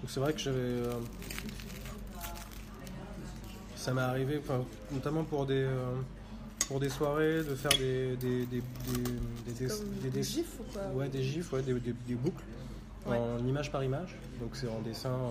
[0.00, 0.58] donc c'est vrai que j'avais.
[0.58, 0.92] euh,
[3.76, 4.42] ça m'est arrivé,
[4.90, 5.66] notamment pour des,
[6.68, 8.62] pour des soirées, de faire des, des, des, des,
[9.46, 10.34] des, des- Comme des des dessins.
[10.34, 12.44] gifs ou quoi Ouais, des gifs, ouais, des, des- des boucles
[13.06, 13.16] Ouais.
[13.16, 14.16] en image par image.
[14.38, 15.28] Donc c'est en dessin, euh,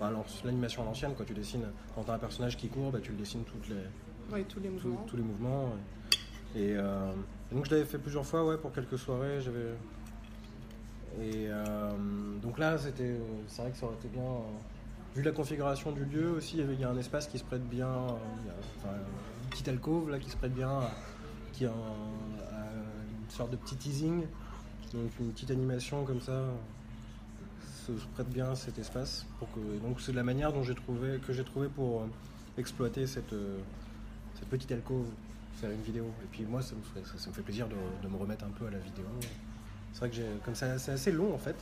[0.00, 1.24] enfin, l'an- l'animation à l'ancienne, quoi.
[1.26, 4.44] Tu dessines, quand tu as un personnage qui court, bah, tu le dessines toutes les,
[4.44, 5.04] tous les mouvements.
[5.08, 5.64] tous les mouvements.
[5.64, 6.60] ouais.
[6.60, 7.10] Et, euh,
[7.50, 9.40] et donc je l'avais fait plusieurs fois, ouais, pour quelques soirées.
[9.40, 9.74] J'avais.
[11.20, 11.90] Et euh,
[12.42, 13.16] donc là, c'était,
[13.48, 14.22] c'est vrai que ça aurait été bien.
[14.22, 17.66] euh, vu la configuration du lieu aussi, il y a un espace qui se prête
[17.66, 18.94] bien, enfin,
[19.56, 20.90] petite alcôve là qui se prête bien, à-
[21.54, 24.20] qui a à une sorte de petit teasing,
[24.92, 26.42] donc une petite animation comme ça.
[27.86, 29.24] Se, prête bien cet espace.
[29.82, 32.06] Donc c'est la manière dont j'ai trouvé, que j'ai trouvé pour euh,
[32.58, 33.58] exploiter cette, euh,
[34.50, 35.06] petite alcôve,
[35.54, 36.04] faire une vidéo.
[36.22, 38.66] Et puis moi, ça me, ferait- ça, me fait plaisir de, me remettre un peu
[38.66, 39.04] à la vidéo.
[39.92, 41.56] C'est vrai que j'ai, comme ça, c'est assez long en fait.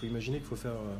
[0.00, 0.72] Faut imaginer qu'il faut faire.
[0.72, 0.96] euh,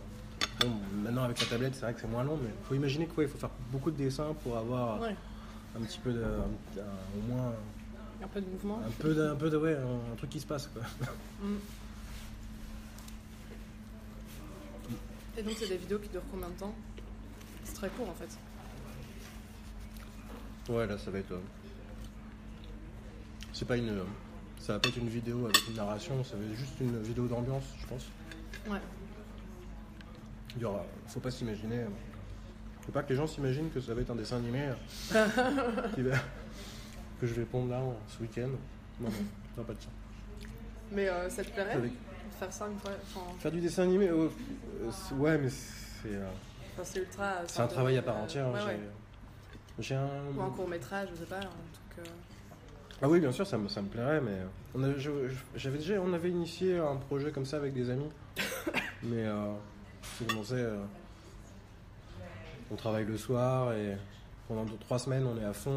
[0.61, 0.69] bon,
[1.03, 3.39] maintenant avec la tablette, c'est vrai que c'est moins long, mais faut imaginer qu'il faut
[3.39, 5.17] faire beaucoup de dessins pour avoir Ouais,
[5.77, 7.53] un petit peu de, un- un- au moins
[8.23, 8.81] un peu de mouvement.
[8.87, 10.83] un peu de, un peu de ouais, un, un truc qui se passe quoi.
[11.43, 11.57] Mm.
[15.39, 16.75] Et donc, c'est des vidéos qui durent combien de temps?
[17.65, 18.29] C'est très court en fait.
[20.73, 21.33] Ouais, là, ça va être.
[21.33, 21.41] euh,
[23.53, 23.89] C'est pas une.
[23.89, 24.05] euh,
[24.59, 27.27] Ça va pas être une vidéo avec une narration, ça va être juste une vidéo
[27.27, 28.07] d'ambiance, je pense.
[28.69, 28.81] Ouais.
[30.57, 30.85] Il y aura.
[31.07, 31.85] Faut pas s'imaginer.
[32.91, 34.65] Faut pas que les gens s'imaginent que ça va être un dessin animé
[35.15, 35.27] euh,
[35.95, 36.17] qui va-
[37.21, 38.49] que je vais pondre là en- ce week-end.
[39.01, 39.13] Non, non,
[39.55, 39.87] ça pas de ça.
[40.91, 41.93] Mais euh, ça te plairait Avec-
[42.41, 44.27] faire ça une fois Enfin, Faire du dessin animé, euh,
[44.83, 46.09] euh, ouais, mais c'est.
[46.75, 47.35] enfin, c'est ultra.
[47.47, 48.47] C'est un travail à part entière.
[48.49, 48.81] hein, Ouais, j'ai- ouais.
[49.79, 50.09] J'ai un.
[50.37, 52.11] Ou un court métrage, je sais pas, un truc.
[53.03, 54.39] Ah oui, bien sûr, ça me, ça me plairait, mais
[54.75, 57.89] on, a- je- je- j'avais déjà, on avait initié un projet comme ça avec des
[57.89, 58.11] amis,
[59.05, 59.53] mais euh,
[60.19, 60.77] c'est commencé, euh,
[62.71, 63.97] on travaille le soir et
[64.49, 65.71] pendant deux, trois semaines on est à fond,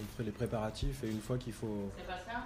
[0.00, 1.90] on fait les préparatifs et une fois qu'il faut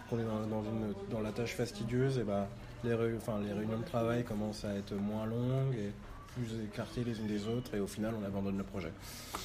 [0.08, 2.48] qu'on est dans, dans une, dans la tâche fastidieuse, et bah,
[2.84, 5.90] les, réu- enfin, les réunions de travail commencent à être moins longues et
[6.34, 8.90] plus écartées les unes des autres et au final on abandonne le projet.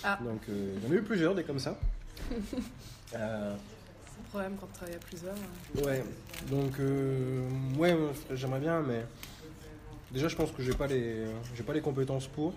[0.03, 0.17] Ah.
[0.23, 1.77] Donc euh, il y en a eu plusieurs des comme ça.
[3.15, 3.55] Euh,
[4.05, 5.33] C'est le problème quand tu travailles à plusieurs.
[5.77, 5.85] euh.
[5.85, 6.03] Ouais,
[6.51, 7.47] donc euh,
[7.77, 7.97] ouais,
[8.33, 9.05] j'aimerais bien, mais
[10.11, 12.53] déjà je pense que j'ai pas les, j'ai pas les compétences pour.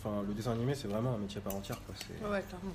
[0.00, 1.80] Enfin, le dessin animé c'est vraiment un métier à part entière.
[1.84, 1.94] Quoi.
[1.98, 2.72] C'est- Ouais, ouais, clairement.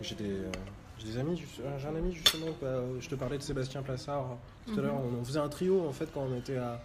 [0.00, 0.50] J'ai des, euh,
[0.98, 2.46] j'ai des amis, euh, j'ai un ami justement.
[2.58, 4.36] quoi, euh, je te parlais de Sébastien Plassard
[4.66, 4.94] tout à l'heure.
[4.94, 6.80] On, on faisait un trio en fait quand on était à,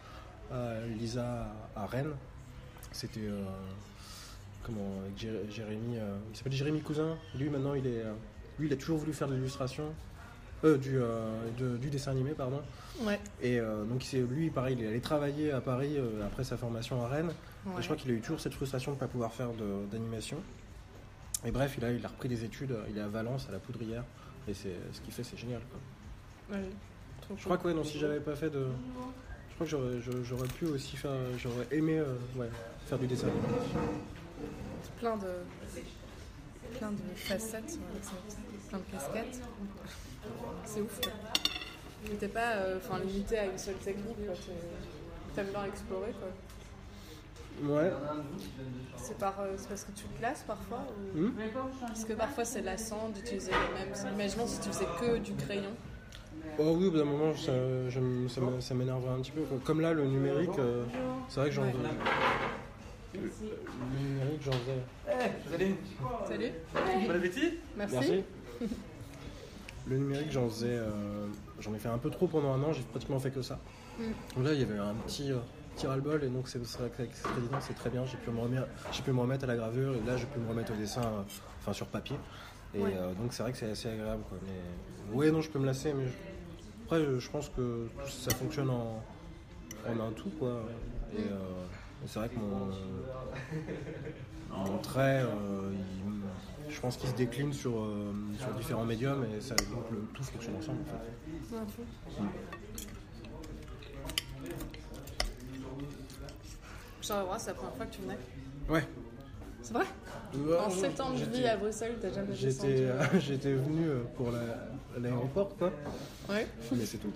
[0.52, 2.14] à Lisa à Rennes.
[2.92, 3.44] C'était euh,
[4.64, 5.98] comment avec Jé- Jérémy.
[5.98, 7.18] euh, il s'appelle Jérémy Cousin.
[7.36, 8.04] Lui maintenant il est,
[8.60, 9.86] lui il a toujours voulu faire de l'illustration,
[10.64, 12.62] euh, du, euh, de- du dessin animé pardon.
[13.02, 13.20] Ouais.
[13.42, 17.04] Et euh, donc c'est lui, pareil, il est allé travailler à Paris après sa formation
[17.04, 17.32] à Rennes.
[17.66, 17.74] Ouais.
[17.78, 19.50] Et je crois qu'il a eu toujours cette frustration de ne pas pouvoir faire
[19.92, 20.38] d'animation.
[21.46, 23.60] Et bref, il a, il a repris des études, il est à Valence, à la
[23.60, 24.04] Poudrière.
[24.48, 25.62] Et c'est ce qu'il fait, c'est génial.
[25.70, 26.58] quoi.
[26.58, 26.64] Ouais,
[27.22, 28.68] trop Je crois que ouais, non, si j'avais pas fait de...
[29.50, 31.12] Je crois que j'aurais- pu aussi faire...
[31.38, 32.50] J'aurais aimé euh, ouais,
[32.86, 33.28] faire du dessin.
[35.00, 35.28] plein de,
[36.78, 37.80] plein de facettes,
[38.70, 39.42] plein de casquettes.
[40.66, 41.00] C'est ouf.
[42.20, 44.18] T'es pas euh, limité à une seule technique.
[44.26, 44.36] quoi.
[45.36, 46.12] T'aimes bien explorer.
[46.20, 46.30] quoi.
[47.64, 47.92] Ouais.
[48.98, 50.86] C'est par, euh, c'est parce que tu classes parfois
[51.16, 51.20] ou...
[51.20, 51.34] Hmm
[51.82, 54.14] Parce que parfois c'est lassant d'utiliser les mêmes.
[54.16, 55.72] Imaginons si tu faisais que du crayon.
[56.60, 57.52] Oh oui, au bout d'un moment, ça,
[58.60, 59.42] ça m'énerve un petit peu.
[59.42, 59.58] quoi.
[59.64, 60.84] Comme là, le numérique, euh,
[61.30, 61.74] c'est vrai que j'en Ouais.
[63.14, 65.50] Le, le numérique, j'en faisais...
[65.52, 65.76] Salut,
[66.28, 66.52] Salut,
[67.08, 67.96] bon appétit merci.
[67.96, 68.24] Merci.
[69.88, 71.28] Le numérique, j'en faisais, euh,
[71.60, 72.72] j'en ai fait un peu trop pendant un an.
[72.72, 73.60] J'ai pratiquement fait que ça.
[74.00, 74.04] Mm.
[74.36, 75.38] Donc là, il y avait un petit euh,
[75.76, 78.06] petit ras-le-bol et donc c'est c'est très bien.
[78.06, 80.40] J'ai pu me remettre, j'ai pu me remettre à la gravure et là, j'ai pu
[80.40, 81.22] me remettre au dessin, euh,
[81.60, 82.18] enfin sur papier.
[82.74, 82.94] Et Ouais.
[82.96, 84.24] euh, donc c'est vrai que c'est assez agréable.
[84.30, 84.38] Quoi.
[84.46, 86.14] Mais ouais, non, je peux me lasser, mais je-
[86.86, 89.02] après, je, je pense que ça fonctionne en,
[89.90, 90.64] en un tout, quoi.
[91.16, 91.38] Et euh,
[92.06, 92.70] c'est vrai que mon
[94.66, 95.24] mon trait,
[95.74, 97.86] il- je pense qu'il se décline sur,
[98.40, 100.80] sur différents médiums et ça, donc le tout fonctionne ensemble.
[100.82, 101.52] En fait.
[102.22, 102.28] Ouais,
[107.02, 108.18] Charleroi, c'est la première fois que tu venais.
[108.70, 108.84] Ouais.
[109.62, 109.86] C'est vrai
[110.66, 114.00] En 7 ans de J'étais- vie à Bruxelles, t'as jamais J'étais euh, j'étais venu euh,
[114.16, 115.72] pour la- l'aéroport, quoi.
[116.30, 117.12] Ouais, Mais c'est tout.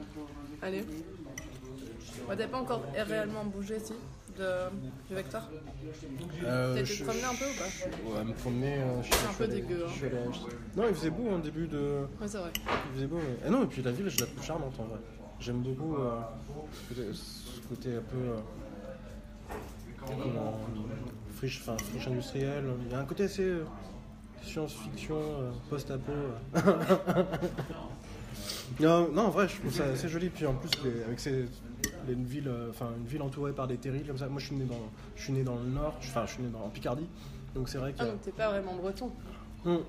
[0.61, 0.83] allez.
[2.29, 3.93] Ouais, t'as pas encore réellement bougé, si,
[4.37, 4.45] de,
[5.07, 5.49] du vecteur
[6.43, 8.77] Euh, T'as été je- te promener un peu ou pas Ouais, me promener.
[8.79, 9.91] euh, je- un je peu dégueu, hein.
[9.99, 10.17] je allé
[10.75, 12.05] Non, il faisait beau en début de.
[12.21, 12.51] Ouais, c'est vrai.
[12.89, 13.37] Il faisait beau, mais.
[13.45, 14.99] Ah non, et puis la ville, je la trouve charmante en vrai.
[15.39, 16.19] J'aime beaucoup euh,
[17.13, 18.17] ce côté un peu.
[21.35, 22.65] Friche, enfin, friche industrielle.
[22.85, 23.65] Il y a un côté assez euh,
[24.43, 26.11] science-fiction, euh, post-apo.
[26.55, 27.23] euh.
[28.79, 30.29] non, non, en vrai, je trouve ça assez joli.
[30.29, 31.45] Puis en plus, les- avec ces,
[32.07, 34.27] les- une, ville, euh, enfin, une ville entourée par des terrils comme ça.
[34.27, 36.49] Moi, je suis né dans, je suis né dans le nord, enfin, je suis né
[36.49, 37.07] dans, en Picardie.
[37.53, 37.97] Donc c'est vrai que.
[38.01, 39.11] Ah, donc t'es pas vraiment breton.
[39.65, 39.79] Hum.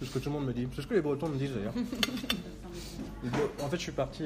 [0.00, 0.66] C'est ce que tout le monde me dit.
[0.74, 1.74] C'est ce que les Bretons me disent d'ailleurs.
[3.62, 4.24] en fait, je suis parti.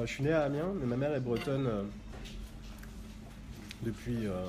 [0.00, 1.68] je suis né à Amiens, mais ma mère est bretonne
[3.82, 4.26] depuis.
[4.26, 4.44] euh,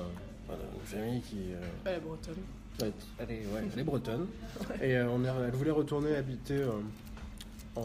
[0.50, 1.52] une famille qui.
[1.52, 2.34] euh, Pas la bretonne.
[2.80, 4.26] ouais, elle, est, ouais, elle est bretonne.
[4.82, 6.70] Et euh, on est- elle voulait retourner habiter euh,
[7.76, 7.80] en,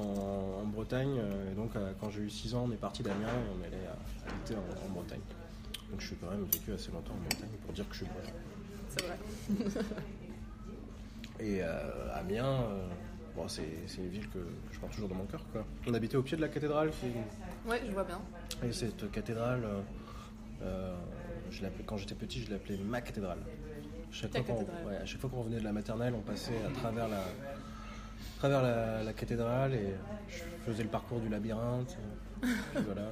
[0.62, 1.20] en Bretagne.
[1.20, 3.64] euh, et donc, euh, quand j'ai eu 6 ans, on est parti d'Amiens et on
[3.64, 5.20] est allé à- habiter en, en Bretagne.
[5.92, 8.08] Donc, je suis quand même vécu assez longtemps en Bretagne pour dire que je suis
[8.08, 8.32] breton.
[8.90, 9.18] C'est vrai.
[11.40, 12.88] Et euh, Amiens, euh,
[13.36, 13.64] bon, c'est
[13.98, 15.42] une ville que, que je porte toujours dans mon cœur.
[15.52, 15.66] Quoi.
[15.86, 16.90] On habitait au pied de la cathédrale.
[17.00, 18.20] qui est- Ouais, je vois bien.
[18.64, 19.82] Et cette cathédrale, euh,
[20.64, 20.95] euh,
[21.56, 23.40] je quand j'étais petit, je l'appelais ma cathédrale.
[24.12, 27.08] Chaque fois ouais, à chaque fois qu'on revenait de la maternelle, on passait à travers
[27.08, 29.94] la, à travers la, la cathédrale et
[30.30, 31.98] je faisais le parcours du labyrinthe.
[32.42, 33.10] puis voilà.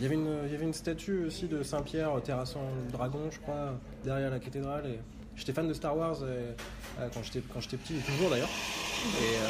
[0.00, 3.30] Il y, avait une, il y avait une statue aussi de Saint-Pierre terrassant le dragon,
[3.30, 4.86] je crois, derrière la cathédrale.
[4.86, 4.98] Et
[5.36, 6.54] j'étais fan de Star Wars et,
[7.00, 8.48] euh, quand j'étais quand j'étais petit, et toujours d'ailleurs.
[8.48, 9.48] Et euh,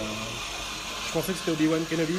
[1.06, 2.18] je pensais que c'était Obi-Wan Kenobi.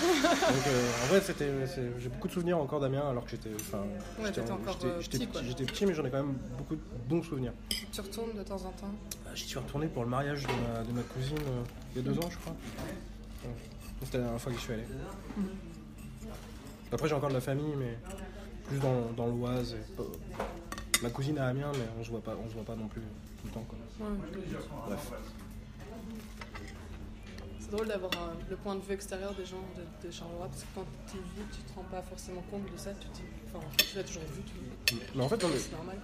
[0.00, 1.50] Donc euh, en vrai, c'était,
[1.98, 3.82] j'ai beaucoup de souvenirs encore d'Amiens alors que j'étais, enfin,
[4.18, 5.42] Ouais, j'étais, euh, j'étais petit, quoi.
[5.42, 7.52] j'étais petit, mais j'en ai quand même beaucoup de bons souvenirs.
[7.92, 8.94] Tu retournes de temps en temps?
[9.26, 11.62] Ah, J'y suis retourné pour le mariage de ma, de ma cousine euh,
[11.94, 12.52] il y a deux ans, je crois.
[12.52, 13.50] Ouais.
[14.04, 14.84] C'était la dernière fois que j'y suis allé.
[16.92, 17.98] Après, j'ai encore de la famille, mais
[18.66, 19.74] plus dans, dans l'Oise.
[19.74, 22.88] et, ma cousine à Amiens, mais on se voit pas, on se voit pas non
[22.88, 23.66] plus tout le temps.
[23.68, 24.06] Quoi.
[24.06, 24.16] Ouais.
[24.86, 25.12] Bref.
[27.70, 30.62] C'est drôle d'avoir euh, le point de vue extérieur des gens de, de Charleroi, parce
[30.62, 32.90] que quand tu vis, tu te rends pas forcément compte de ça.
[32.94, 33.06] Tu
[33.54, 35.96] enfin, tu l'as toujours vu, tu Mais en fait, c'est normal.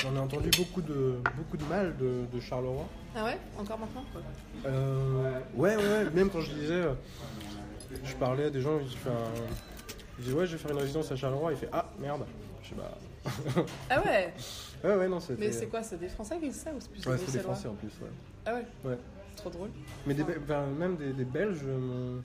[0.00, 2.86] J'en ai entendu beaucoup de, beaucoup de mal de, de Charleroi.
[3.16, 3.36] Ah ouais?
[3.58, 4.22] Encore maintenant quoi.
[4.66, 6.94] Euh, ouais, ouais, même quand je disais, euh,
[8.04, 8.80] je parlais à des gens, un-
[10.18, 12.22] je disais ouais, je vais faire une résidence à Charleroi, il fait ah merde.
[12.62, 12.96] Je sais bah.
[13.90, 14.32] Ah ouais?
[14.84, 15.40] Ouais, ouais, non, c'était.
[15.46, 15.82] Mais c'est quoi?
[15.82, 17.74] C'est des Français qui disent ça ou c'est plus Ouais, des c'était des Français en
[17.74, 18.10] plus, ouais.
[18.46, 18.66] Ah ouais?
[18.84, 18.98] Ouais.
[19.36, 19.70] Trop drôle.
[20.06, 21.60] Mais des, Be- enfin, même des, des Belges.
[21.64, 22.18] euh,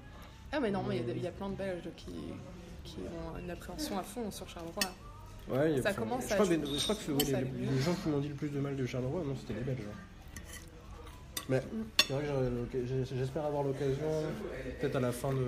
[0.52, 2.12] Ah mais non, mais il y a y, plein de Belges qui,
[2.84, 4.84] qui ont une appréhension à fond sur Charleroi.
[5.50, 8.36] Ouais, Ça commence je à- crois, je crois que les, gens qui m'ont dit le
[8.36, 9.86] plus de mal de Charleroi, non, c'était les Belges.
[9.90, 9.98] hein.
[11.50, 11.62] Mais
[12.06, 12.24] c'est vrai
[12.72, 14.24] que j'espère avoir l'occasion,
[14.82, 15.46] peut-être à la fin de,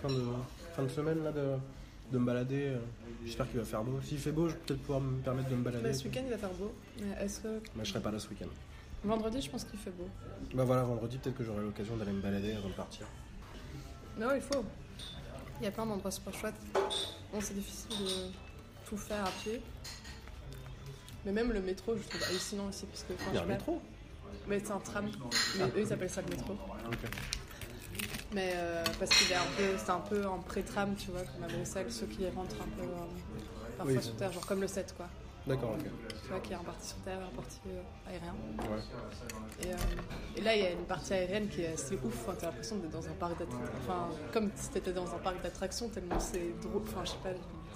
[0.00, 0.22] fin de,
[0.74, 1.56] fin de semaine, là, de,
[2.10, 2.68] de me balader.
[2.68, 2.78] euh,
[3.24, 4.00] J'espère qu'il va faire beau.
[4.02, 5.84] S'il fait beau, je vais peut-être pouvoir me permettre de me balader.
[5.84, 6.72] Mais ce week-end il va faire beau.
[6.98, 8.46] Mais que Mais je serai pas là ce week-end.
[9.04, 10.08] Vendredi je pense qu'il fait beau.
[10.54, 13.06] Bah voilà, vendredi, peut-être que j'aurai l'occasion d'aller me balader avant de partir.
[14.18, 14.64] Ouais, il faut.
[15.60, 16.54] Il y a plein d'endroits super chouettes.
[17.32, 18.30] Bon, c'est difficile de
[18.88, 19.62] tout faire à pied.
[21.24, 22.86] Mais même le métro, je trouve hallucinant ici.
[22.86, 23.80] Parce que, Il y a un métro
[24.48, 25.08] Mais c'est un tram.
[25.58, 26.54] Mais eux, ils appellent ça le métro.
[26.86, 27.10] Ok.
[28.34, 31.44] Mais euh, parce qu'il est un peu, c'est un peu en pré-tram, tu vois, comme
[31.44, 34.16] à Bruxelles, ceux qui rentrent un peu euh, parfois Oui, bon.
[34.16, 35.06] terre, genre comme le 7, quoi.
[35.46, 35.84] D'accord, ok.
[36.22, 38.34] Tu vois, qui est un parti sur terre, un parti euh, aérien.
[38.58, 39.66] Ouais.
[39.66, 39.76] Et, euh,
[40.36, 42.14] et là, il y a une partie aérienne qui est assez ouf.
[42.28, 43.72] Enfin, t'as l'impression d'être dans un parc d'attractions.
[43.82, 46.82] Enfin, comme si t'étais dans un parc d'attractions, tellement c'est drôle.
[46.86, 47.30] Enfin, je sais pas,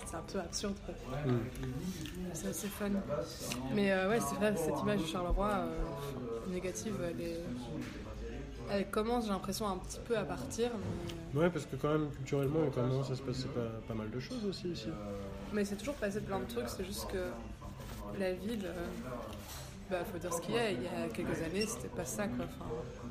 [0.07, 0.77] c'est un peu absurde.
[0.87, 0.95] quoi.
[1.27, 1.41] Hmm.
[2.35, 2.91] C'est assez fun.
[3.75, 7.41] Mais euh, ouais, c'est vrai, cette image de Charleroi euh, négative, elle, est-
[8.71, 10.71] elle commence, j'ai l'impression, un petit peu à partir.
[11.35, 14.11] Mais, Ouais, parce que quand même, culturellement, il commence à se passer pas, pas mal
[14.11, 14.89] de choses aussi ici.
[15.53, 16.69] mais c'est toujours passé plein de trucs.
[16.69, 17.29] C'est juste que
[18.19, 18.65] la ville.
[18.67, 18.87] euh,
[19.91, 20.71] bah, faut dire ce qu'il y a.
[20.71, 22.45] Il y a quelques années, c'était pas ça, quoi.
[22.45, 23.09] Enfin,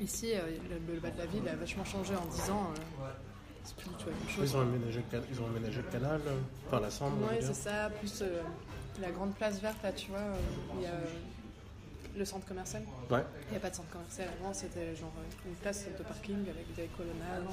[0.00, 2.72] Ici, euh, le, le bas de la ville a vachement changé en 10 ans.
[2.76, 3.04] euh,
[3.64, 4.50] c'est plus du tout la même chose.
[4.50, 6.20] Ils ont aménagé le, ils ont aménagé le canal,
[6.66, 7.28] enfin la Sambre.
[7.28, 7.38] dire.
[7.42, 7.90] c'est ça.
[7.98, 8.22] Plus
[9.00, 10.20] la grande place verte, là, tu vois,
[10.76, 10.92] il y a
[12.16, 12.82] le centre commercial.
[13.10, 13.22] Ouais.
[13.48, 15.12] Il n'y a pas de centre commercial avant, c'était genre
[15.46, 17.46] une place de parking avec des colonnades.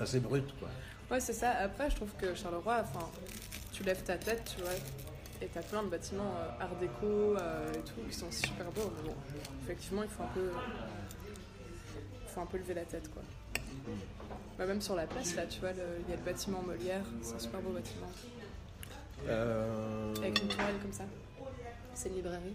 [0.00, 0.68] Assez brut, quoi.
[1.10, 1.50] Ouais, c'est ça.
[1.50, 3.06] Après, je trouve que Charleroi, enfin,
[3.80, 4.72] tu lèves ta tête, tu vois,
[5.40, 8.92] et t'as plein de bâtiments euh, art déco euh, et tout qui sont super beaux.
[9.02, 9.16] Mais bon,
[9.64, 10.50] effectivement, il faut un peu,
[12.22, 13.22] il faut un peu lever la tête, quoi.
[14.58, 17.36] Bah, même sur la place, là, tu vois, il y a le bâtiment Molière, c'est
[17.36, 18.10] un super beau bâtiment,
[19.28, 20.14] Euh...
[20.16, 21.04] avec une tourelle comme ça.
[21.94, 22.54] C'est une librairie.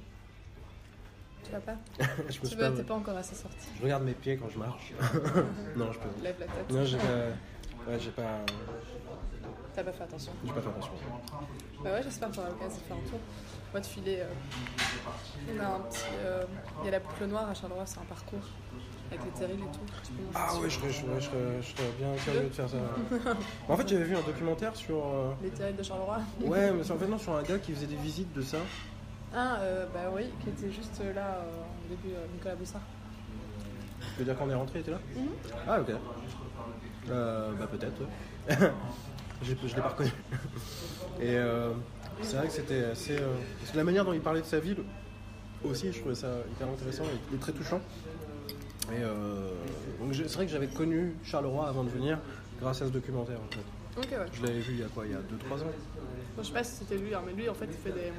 [1.44, 1.76] Tu vois pas
[2.30, 3.68] je, Tu pas- t'es pas encore assez sorti.
[3.78, 4.94] je regarde mes pieds quand je marche.
[5.76, 6.24] non, je peux.
[6.24, 6.70] Lève la tête.
[6.72, 7.04] Non, pas.
[7.88, 8.40] Ouais, j'ai pas.
[9.76, 10.32] T'as pas fait attention.
[10.46, 10.92] J'ai pas fait attention.
[11.84, 13.20] Bah ouais, j'espère que t'auras l'occasion de faire un tour.
[13.72, 14.18] Moi, de filer.
[14.22, 16.00] euh, on a un petit.
[16.24, 16.44] euh,
[16.82, 18.40] Il y a la boucle noire à Charleroi, c'est un parcours.
[19.12, 19.80] Avec les terrils et tout.
[20.34, 22.78] Ah ouais, je serais, je serais- je serais- je serais bien curieux de faire ça.
[23.70, 24.98] en fait, j'avais vu un documentaire sur.
[25.06, 27.74] euh, Les terrils de Charleroi Ouais, mais c'est en fait non, sur un gars qui
[27.74, 28.58] faisait des visites de ça.
[29.36, 32.82] Ah, euh, bah oui, qui était juste là euh, au début, euh, Nicolas Boussard.
[34.00, 35.00] Tu veux dire qu'on est rentré, il était là?
[35.16, 35.28] Mhm.
[35.68, 35.90] Ah, ok.
[37.10, 38.72] Euh, bah, peut-être, ouais.
[39.44, 40.12] Je l'ai pas reconnu.
[41.22, 41.72] Et euh,
[42.22, 43.18] c'est vrai que c'était assez.
[43.18, 43.28] euh,
[43.60, 44.78] parce que la manière dont il parlait de sa ville
[45.64, 47.82] aussi, je trouvais ça hyper intéressant et, et très touchant.
[48.92, 52.20] Et donc c'est vrai que j'avais connu Charleroi avant de venir
[52.62, 54.16] grâce à ce documentaire en fait.
[54.16, 54.26] Ouais.
[54.34, 55.06] Je l'avais vu il y a quoi?
[55.06, 55.72] Il y a 2-3 ans
[56.36, 58.12] Bon, je sais pas si c'était lui, hein, mais lui, en fait, il fait des,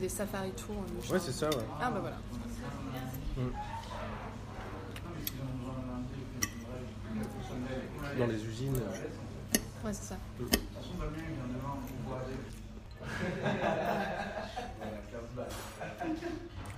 [0.00, 0.82] des safari tours.
[1.12, 1.64] Ouais, c'est ça, ouais.
[1.80, 2.16] Ah, bah voilà.
[8.18, 8.76] Dans les usines.
[8.76, 10.16] euh, Ouais, c'est ça.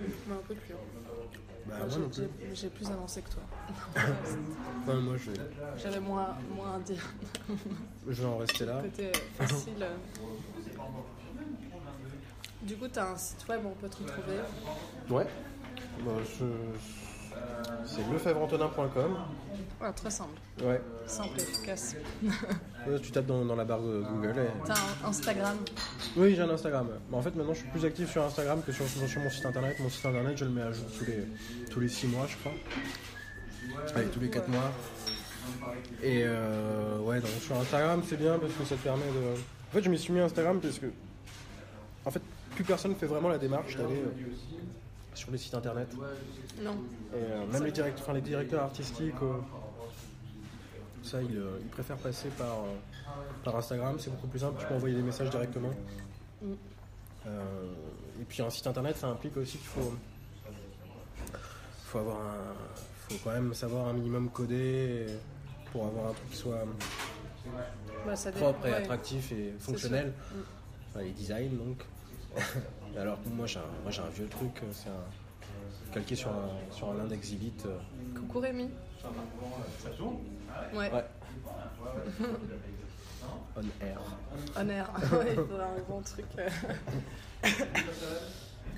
[0.01, 0.75] Mais un peu plus.
[1.67, 2.23] Bah, moi j'ai- non plus.
[2.49, 3.43] j'ai- J'ai plus avancé que toi.
[4.95, 5.41] Moi, je vais,
[5.77, 7.03] J'avais moins, moins à dire.
[8.07, 8.81] je vais en rester là.
[8.83, 9.83] Côté facile.
[9.83, 9.97] euh.
[12.63, 14.39] Du coup, t'as un site web où on peut te retrouver.
[15.11, 15.27] Ouais.
[16.05, 16.77] Bah, je-
[17.87, 19.17] C'est lefebvreantonin.com.
[19.81, 20.39] Ouais, très simple.
[20.63, 20.81] Ouais.
[21.07, 21.97] Simple, efficace.
[22.87, 24.35] Ouais, tu tapes dans, dans la barre de Google.
[24.41, 25.57] et- T'as un Instagram.
[26.19, 26.87] Oui, j'ai un Instagram.
[27.11, 29.47] Bah, en fait, maintenant, je suis plus actif sur Instagram que sur, sur mon site
[29.47, 29.77] internet.
[29.81, 31.25] Mon site internet, je le mets à jour tous les,
[31.71, 32.53] tous les 6 mois, je crois.
[33.97, 34.71] Avec tous les 4 mois.
[36.03, 39.33] Et euh, ouais, donc sur Instagram, c'est bien parce que ça te permet de.
[39.71, 40.87] En fait, je m'y suis mis à Instagram parce que.
[42.05, 42.21] En fait,
[42.55, 44.31] plus personne fait vraiment la démarche d'aller euh,
[45.15, 45.89] sur les sites internet.
[46.63, 46.73] Non.
[47.15, 49.33] Et euh, même les, direct- enfin, les directeurs artistiques, euh,
[51.05, 52.75] ça, ils, euh, ils préfèrent passer par, euh,
[53.45, 53.97] par Instagram.
[53.99, 55.71] C'est beaucoup plus simple, tu peux envoyer des messages directement.
[56.43, 56.53] Mm.
[57.27, 57.73] Euh,
[58.21, 59.95] et puis un site internet, ça implique aussi qu'il faut,
[61.85, 62.55] faut avoir un,
[63.09, 65.07] faut quand même savoir un minimum coder
[65.73, 66.65] pour avoir un truc qui soit
[68.07, 68.77] Bah, ça propre et ouais.
[68.77, 70.13] attractif et fonctionnel.
[70.13, 70.37] sûr.
[70.91, 71.85] Enfin, les designs donc.
[72.97, 76.49] Alors que moi j'ai un, moi, j'ai un vieux truc, c'est un calqué sur un,
[76.71, 77.67] sur un index Elite.
[78.15, 78.71] Coucou Rémi.
[80.75, 80.91] Ouais.
[80.93, 81.05] Ouais.
[83.57, 84.01] On air.
[84.57, 84.91] On air.
[85.13, 86.25] ouais, il faudrait un bon truc.
[86.39, 86.49] euh.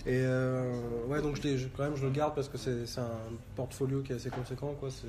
[0.08, 3.00] Et euh, ouais, donc je je- quand même je le garde parce que c'est c'est
[3.00, 3.10] un
[3.56, 4.72] portfolio qui est assez conséquent.
[4.78, 4.88] Quoi.
[4.90, 5.08] C'est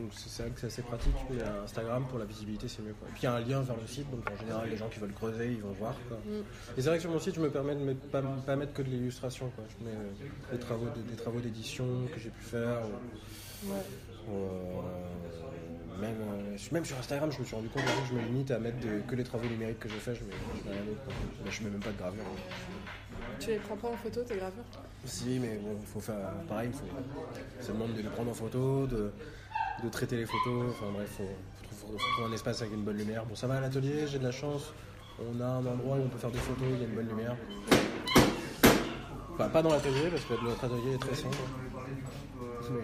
[0.00, 1.14] donc c'est vrai que c'est assez pratique.
[1.30, 2.92] Mais Instagram pour la visibilité c'est mieux.
[2.92, 3.08] Quoi.
[3.08, 4.88] Et puis il y a un lien vers le site, donc en général les gens
[4.88, 5.94] qui veulent creuser ils vont voir.
[6.08, 6.18] Quoi.
[6.18, 6.42] Mm.
[6.78, 8.72] Et c'est vrai que sur mon site je me permets de ne pas, pas mettre
[8.74, 9.50] que de l'illustration.
[9.56, 9.64] quoi.
[9.80, 12.82] Je mets euh, des travaux de- des travaux d'édition que j'ai pu faire.
[12.84, 13.76] ou- Ouais.
[14.32, 18.50] Euh, même, euh, même sur Instagram, je me suis rendu compte que je me limite
[18.50, 20.14] à mettre de- que les travaux numériques que j'ai fait.
[20.14, 21.00] Je mets, je mets rien d'autre.
[21.50, 22.24] je mets même pas de gravure.
[23.38, 24.64] Tu les prends pas en photo, tes gravures?
[25.04, 26.16] Si, mais bon, faut faire
[26.48, 26.70] pareil.
[26.72, 26.84] il Faut,
[27.60, 29.12] ça demande de les prendre en photo, de,
[29.82, 30.70] de traiter les photos.
[30.70, 31.30] Enfin bref, il faut,
[31.70, 33.24] faut, trouver- faut trouver un espace avec une bonne lumière.
[33.26, 34.72] Bon, ça va à l'atelier, j'ai de la chance.
[35.20, 37.08] On a un endroit où on peut faire des photos, il y a une bonne
[37.08, 37.36] lumière.
[39.34, 41.36] Enfin, pas dans l'atelier, parce que notre atelier est très sombre.
[42.70, 42.80] Mais.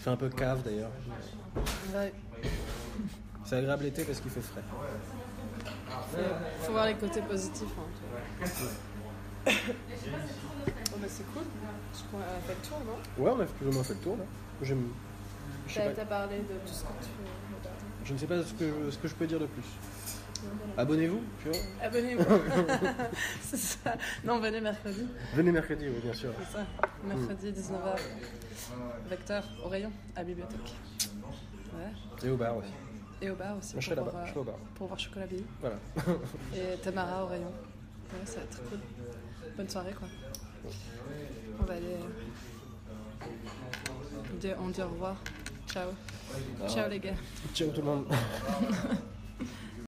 [0.00, 0.90] Euh, Ça fait un peu cave d'ailleurs.
[1.94, 2.12] Ouais.
[3.44, 4.62] C'est agréable l'été parce qu'il fait frais.
[4.70, 7.68] Faut, faut voir les côtés positifs.
[7.78, 8.46] Hein,
[9.46, 9.50] oh,
[11.00, 11.42] bah c'est cool.
[11.94, 13.24] Je crois qu'on a fait le tour, non?
[13.24, 14.24] Ouais, on a plus ou moins fait le tour là.
[14.62, 14.88] J'aime.
[15.66, 17.08] Je, sais T'as pas- t'as parlé de tout ce que tu
[18.04, 19.62] je ne sais pas ce que, ce que je peux dire de plus.
[20.76, 21.58] Abonnez-vous, tu vois.
[21.82, 22.24] Abonnez-vous.
[23.42, 23.94] c'est ça.
[24.24, 25.06] Non, venez mercredi.
[25.34, 26.30] Venez mercredi, oui, bien sûr.
[26.38, 26.66] C'est ça.
[27.04, 27.98] Mercredi, 19h.
[29.08, 30.74] Vecteur, au rayon, à bibliothèque.
[31.74, 32.26] Ouais.
[32.26, 32.68] Et au bar aussi.
[33.22, 33.72] Et au bar aussi.
[33.74, 34.54] Moi, je serai là-bas, voir, je serai au bar.
[34.74, 35.44] Pour voir Chocolat Billy.
[35.60, 35.76] Voilà.
[36.54, 37.46] Et Tamara au rayon.
[38.12, 38.78] Ouais, ça va être cool.
[39.56, 40.08] Bonne soirée, quoi.
[41.60, 41.86] On va aller.
[41.86, 43.26] euh,
[44.32, 45.16] On dit, on dit au revoir.
[45.68, 45.90] Ciao.
[46.68, 47.14] Ciao, les gars.
[47.54, 48.06] Ciao tout le monde.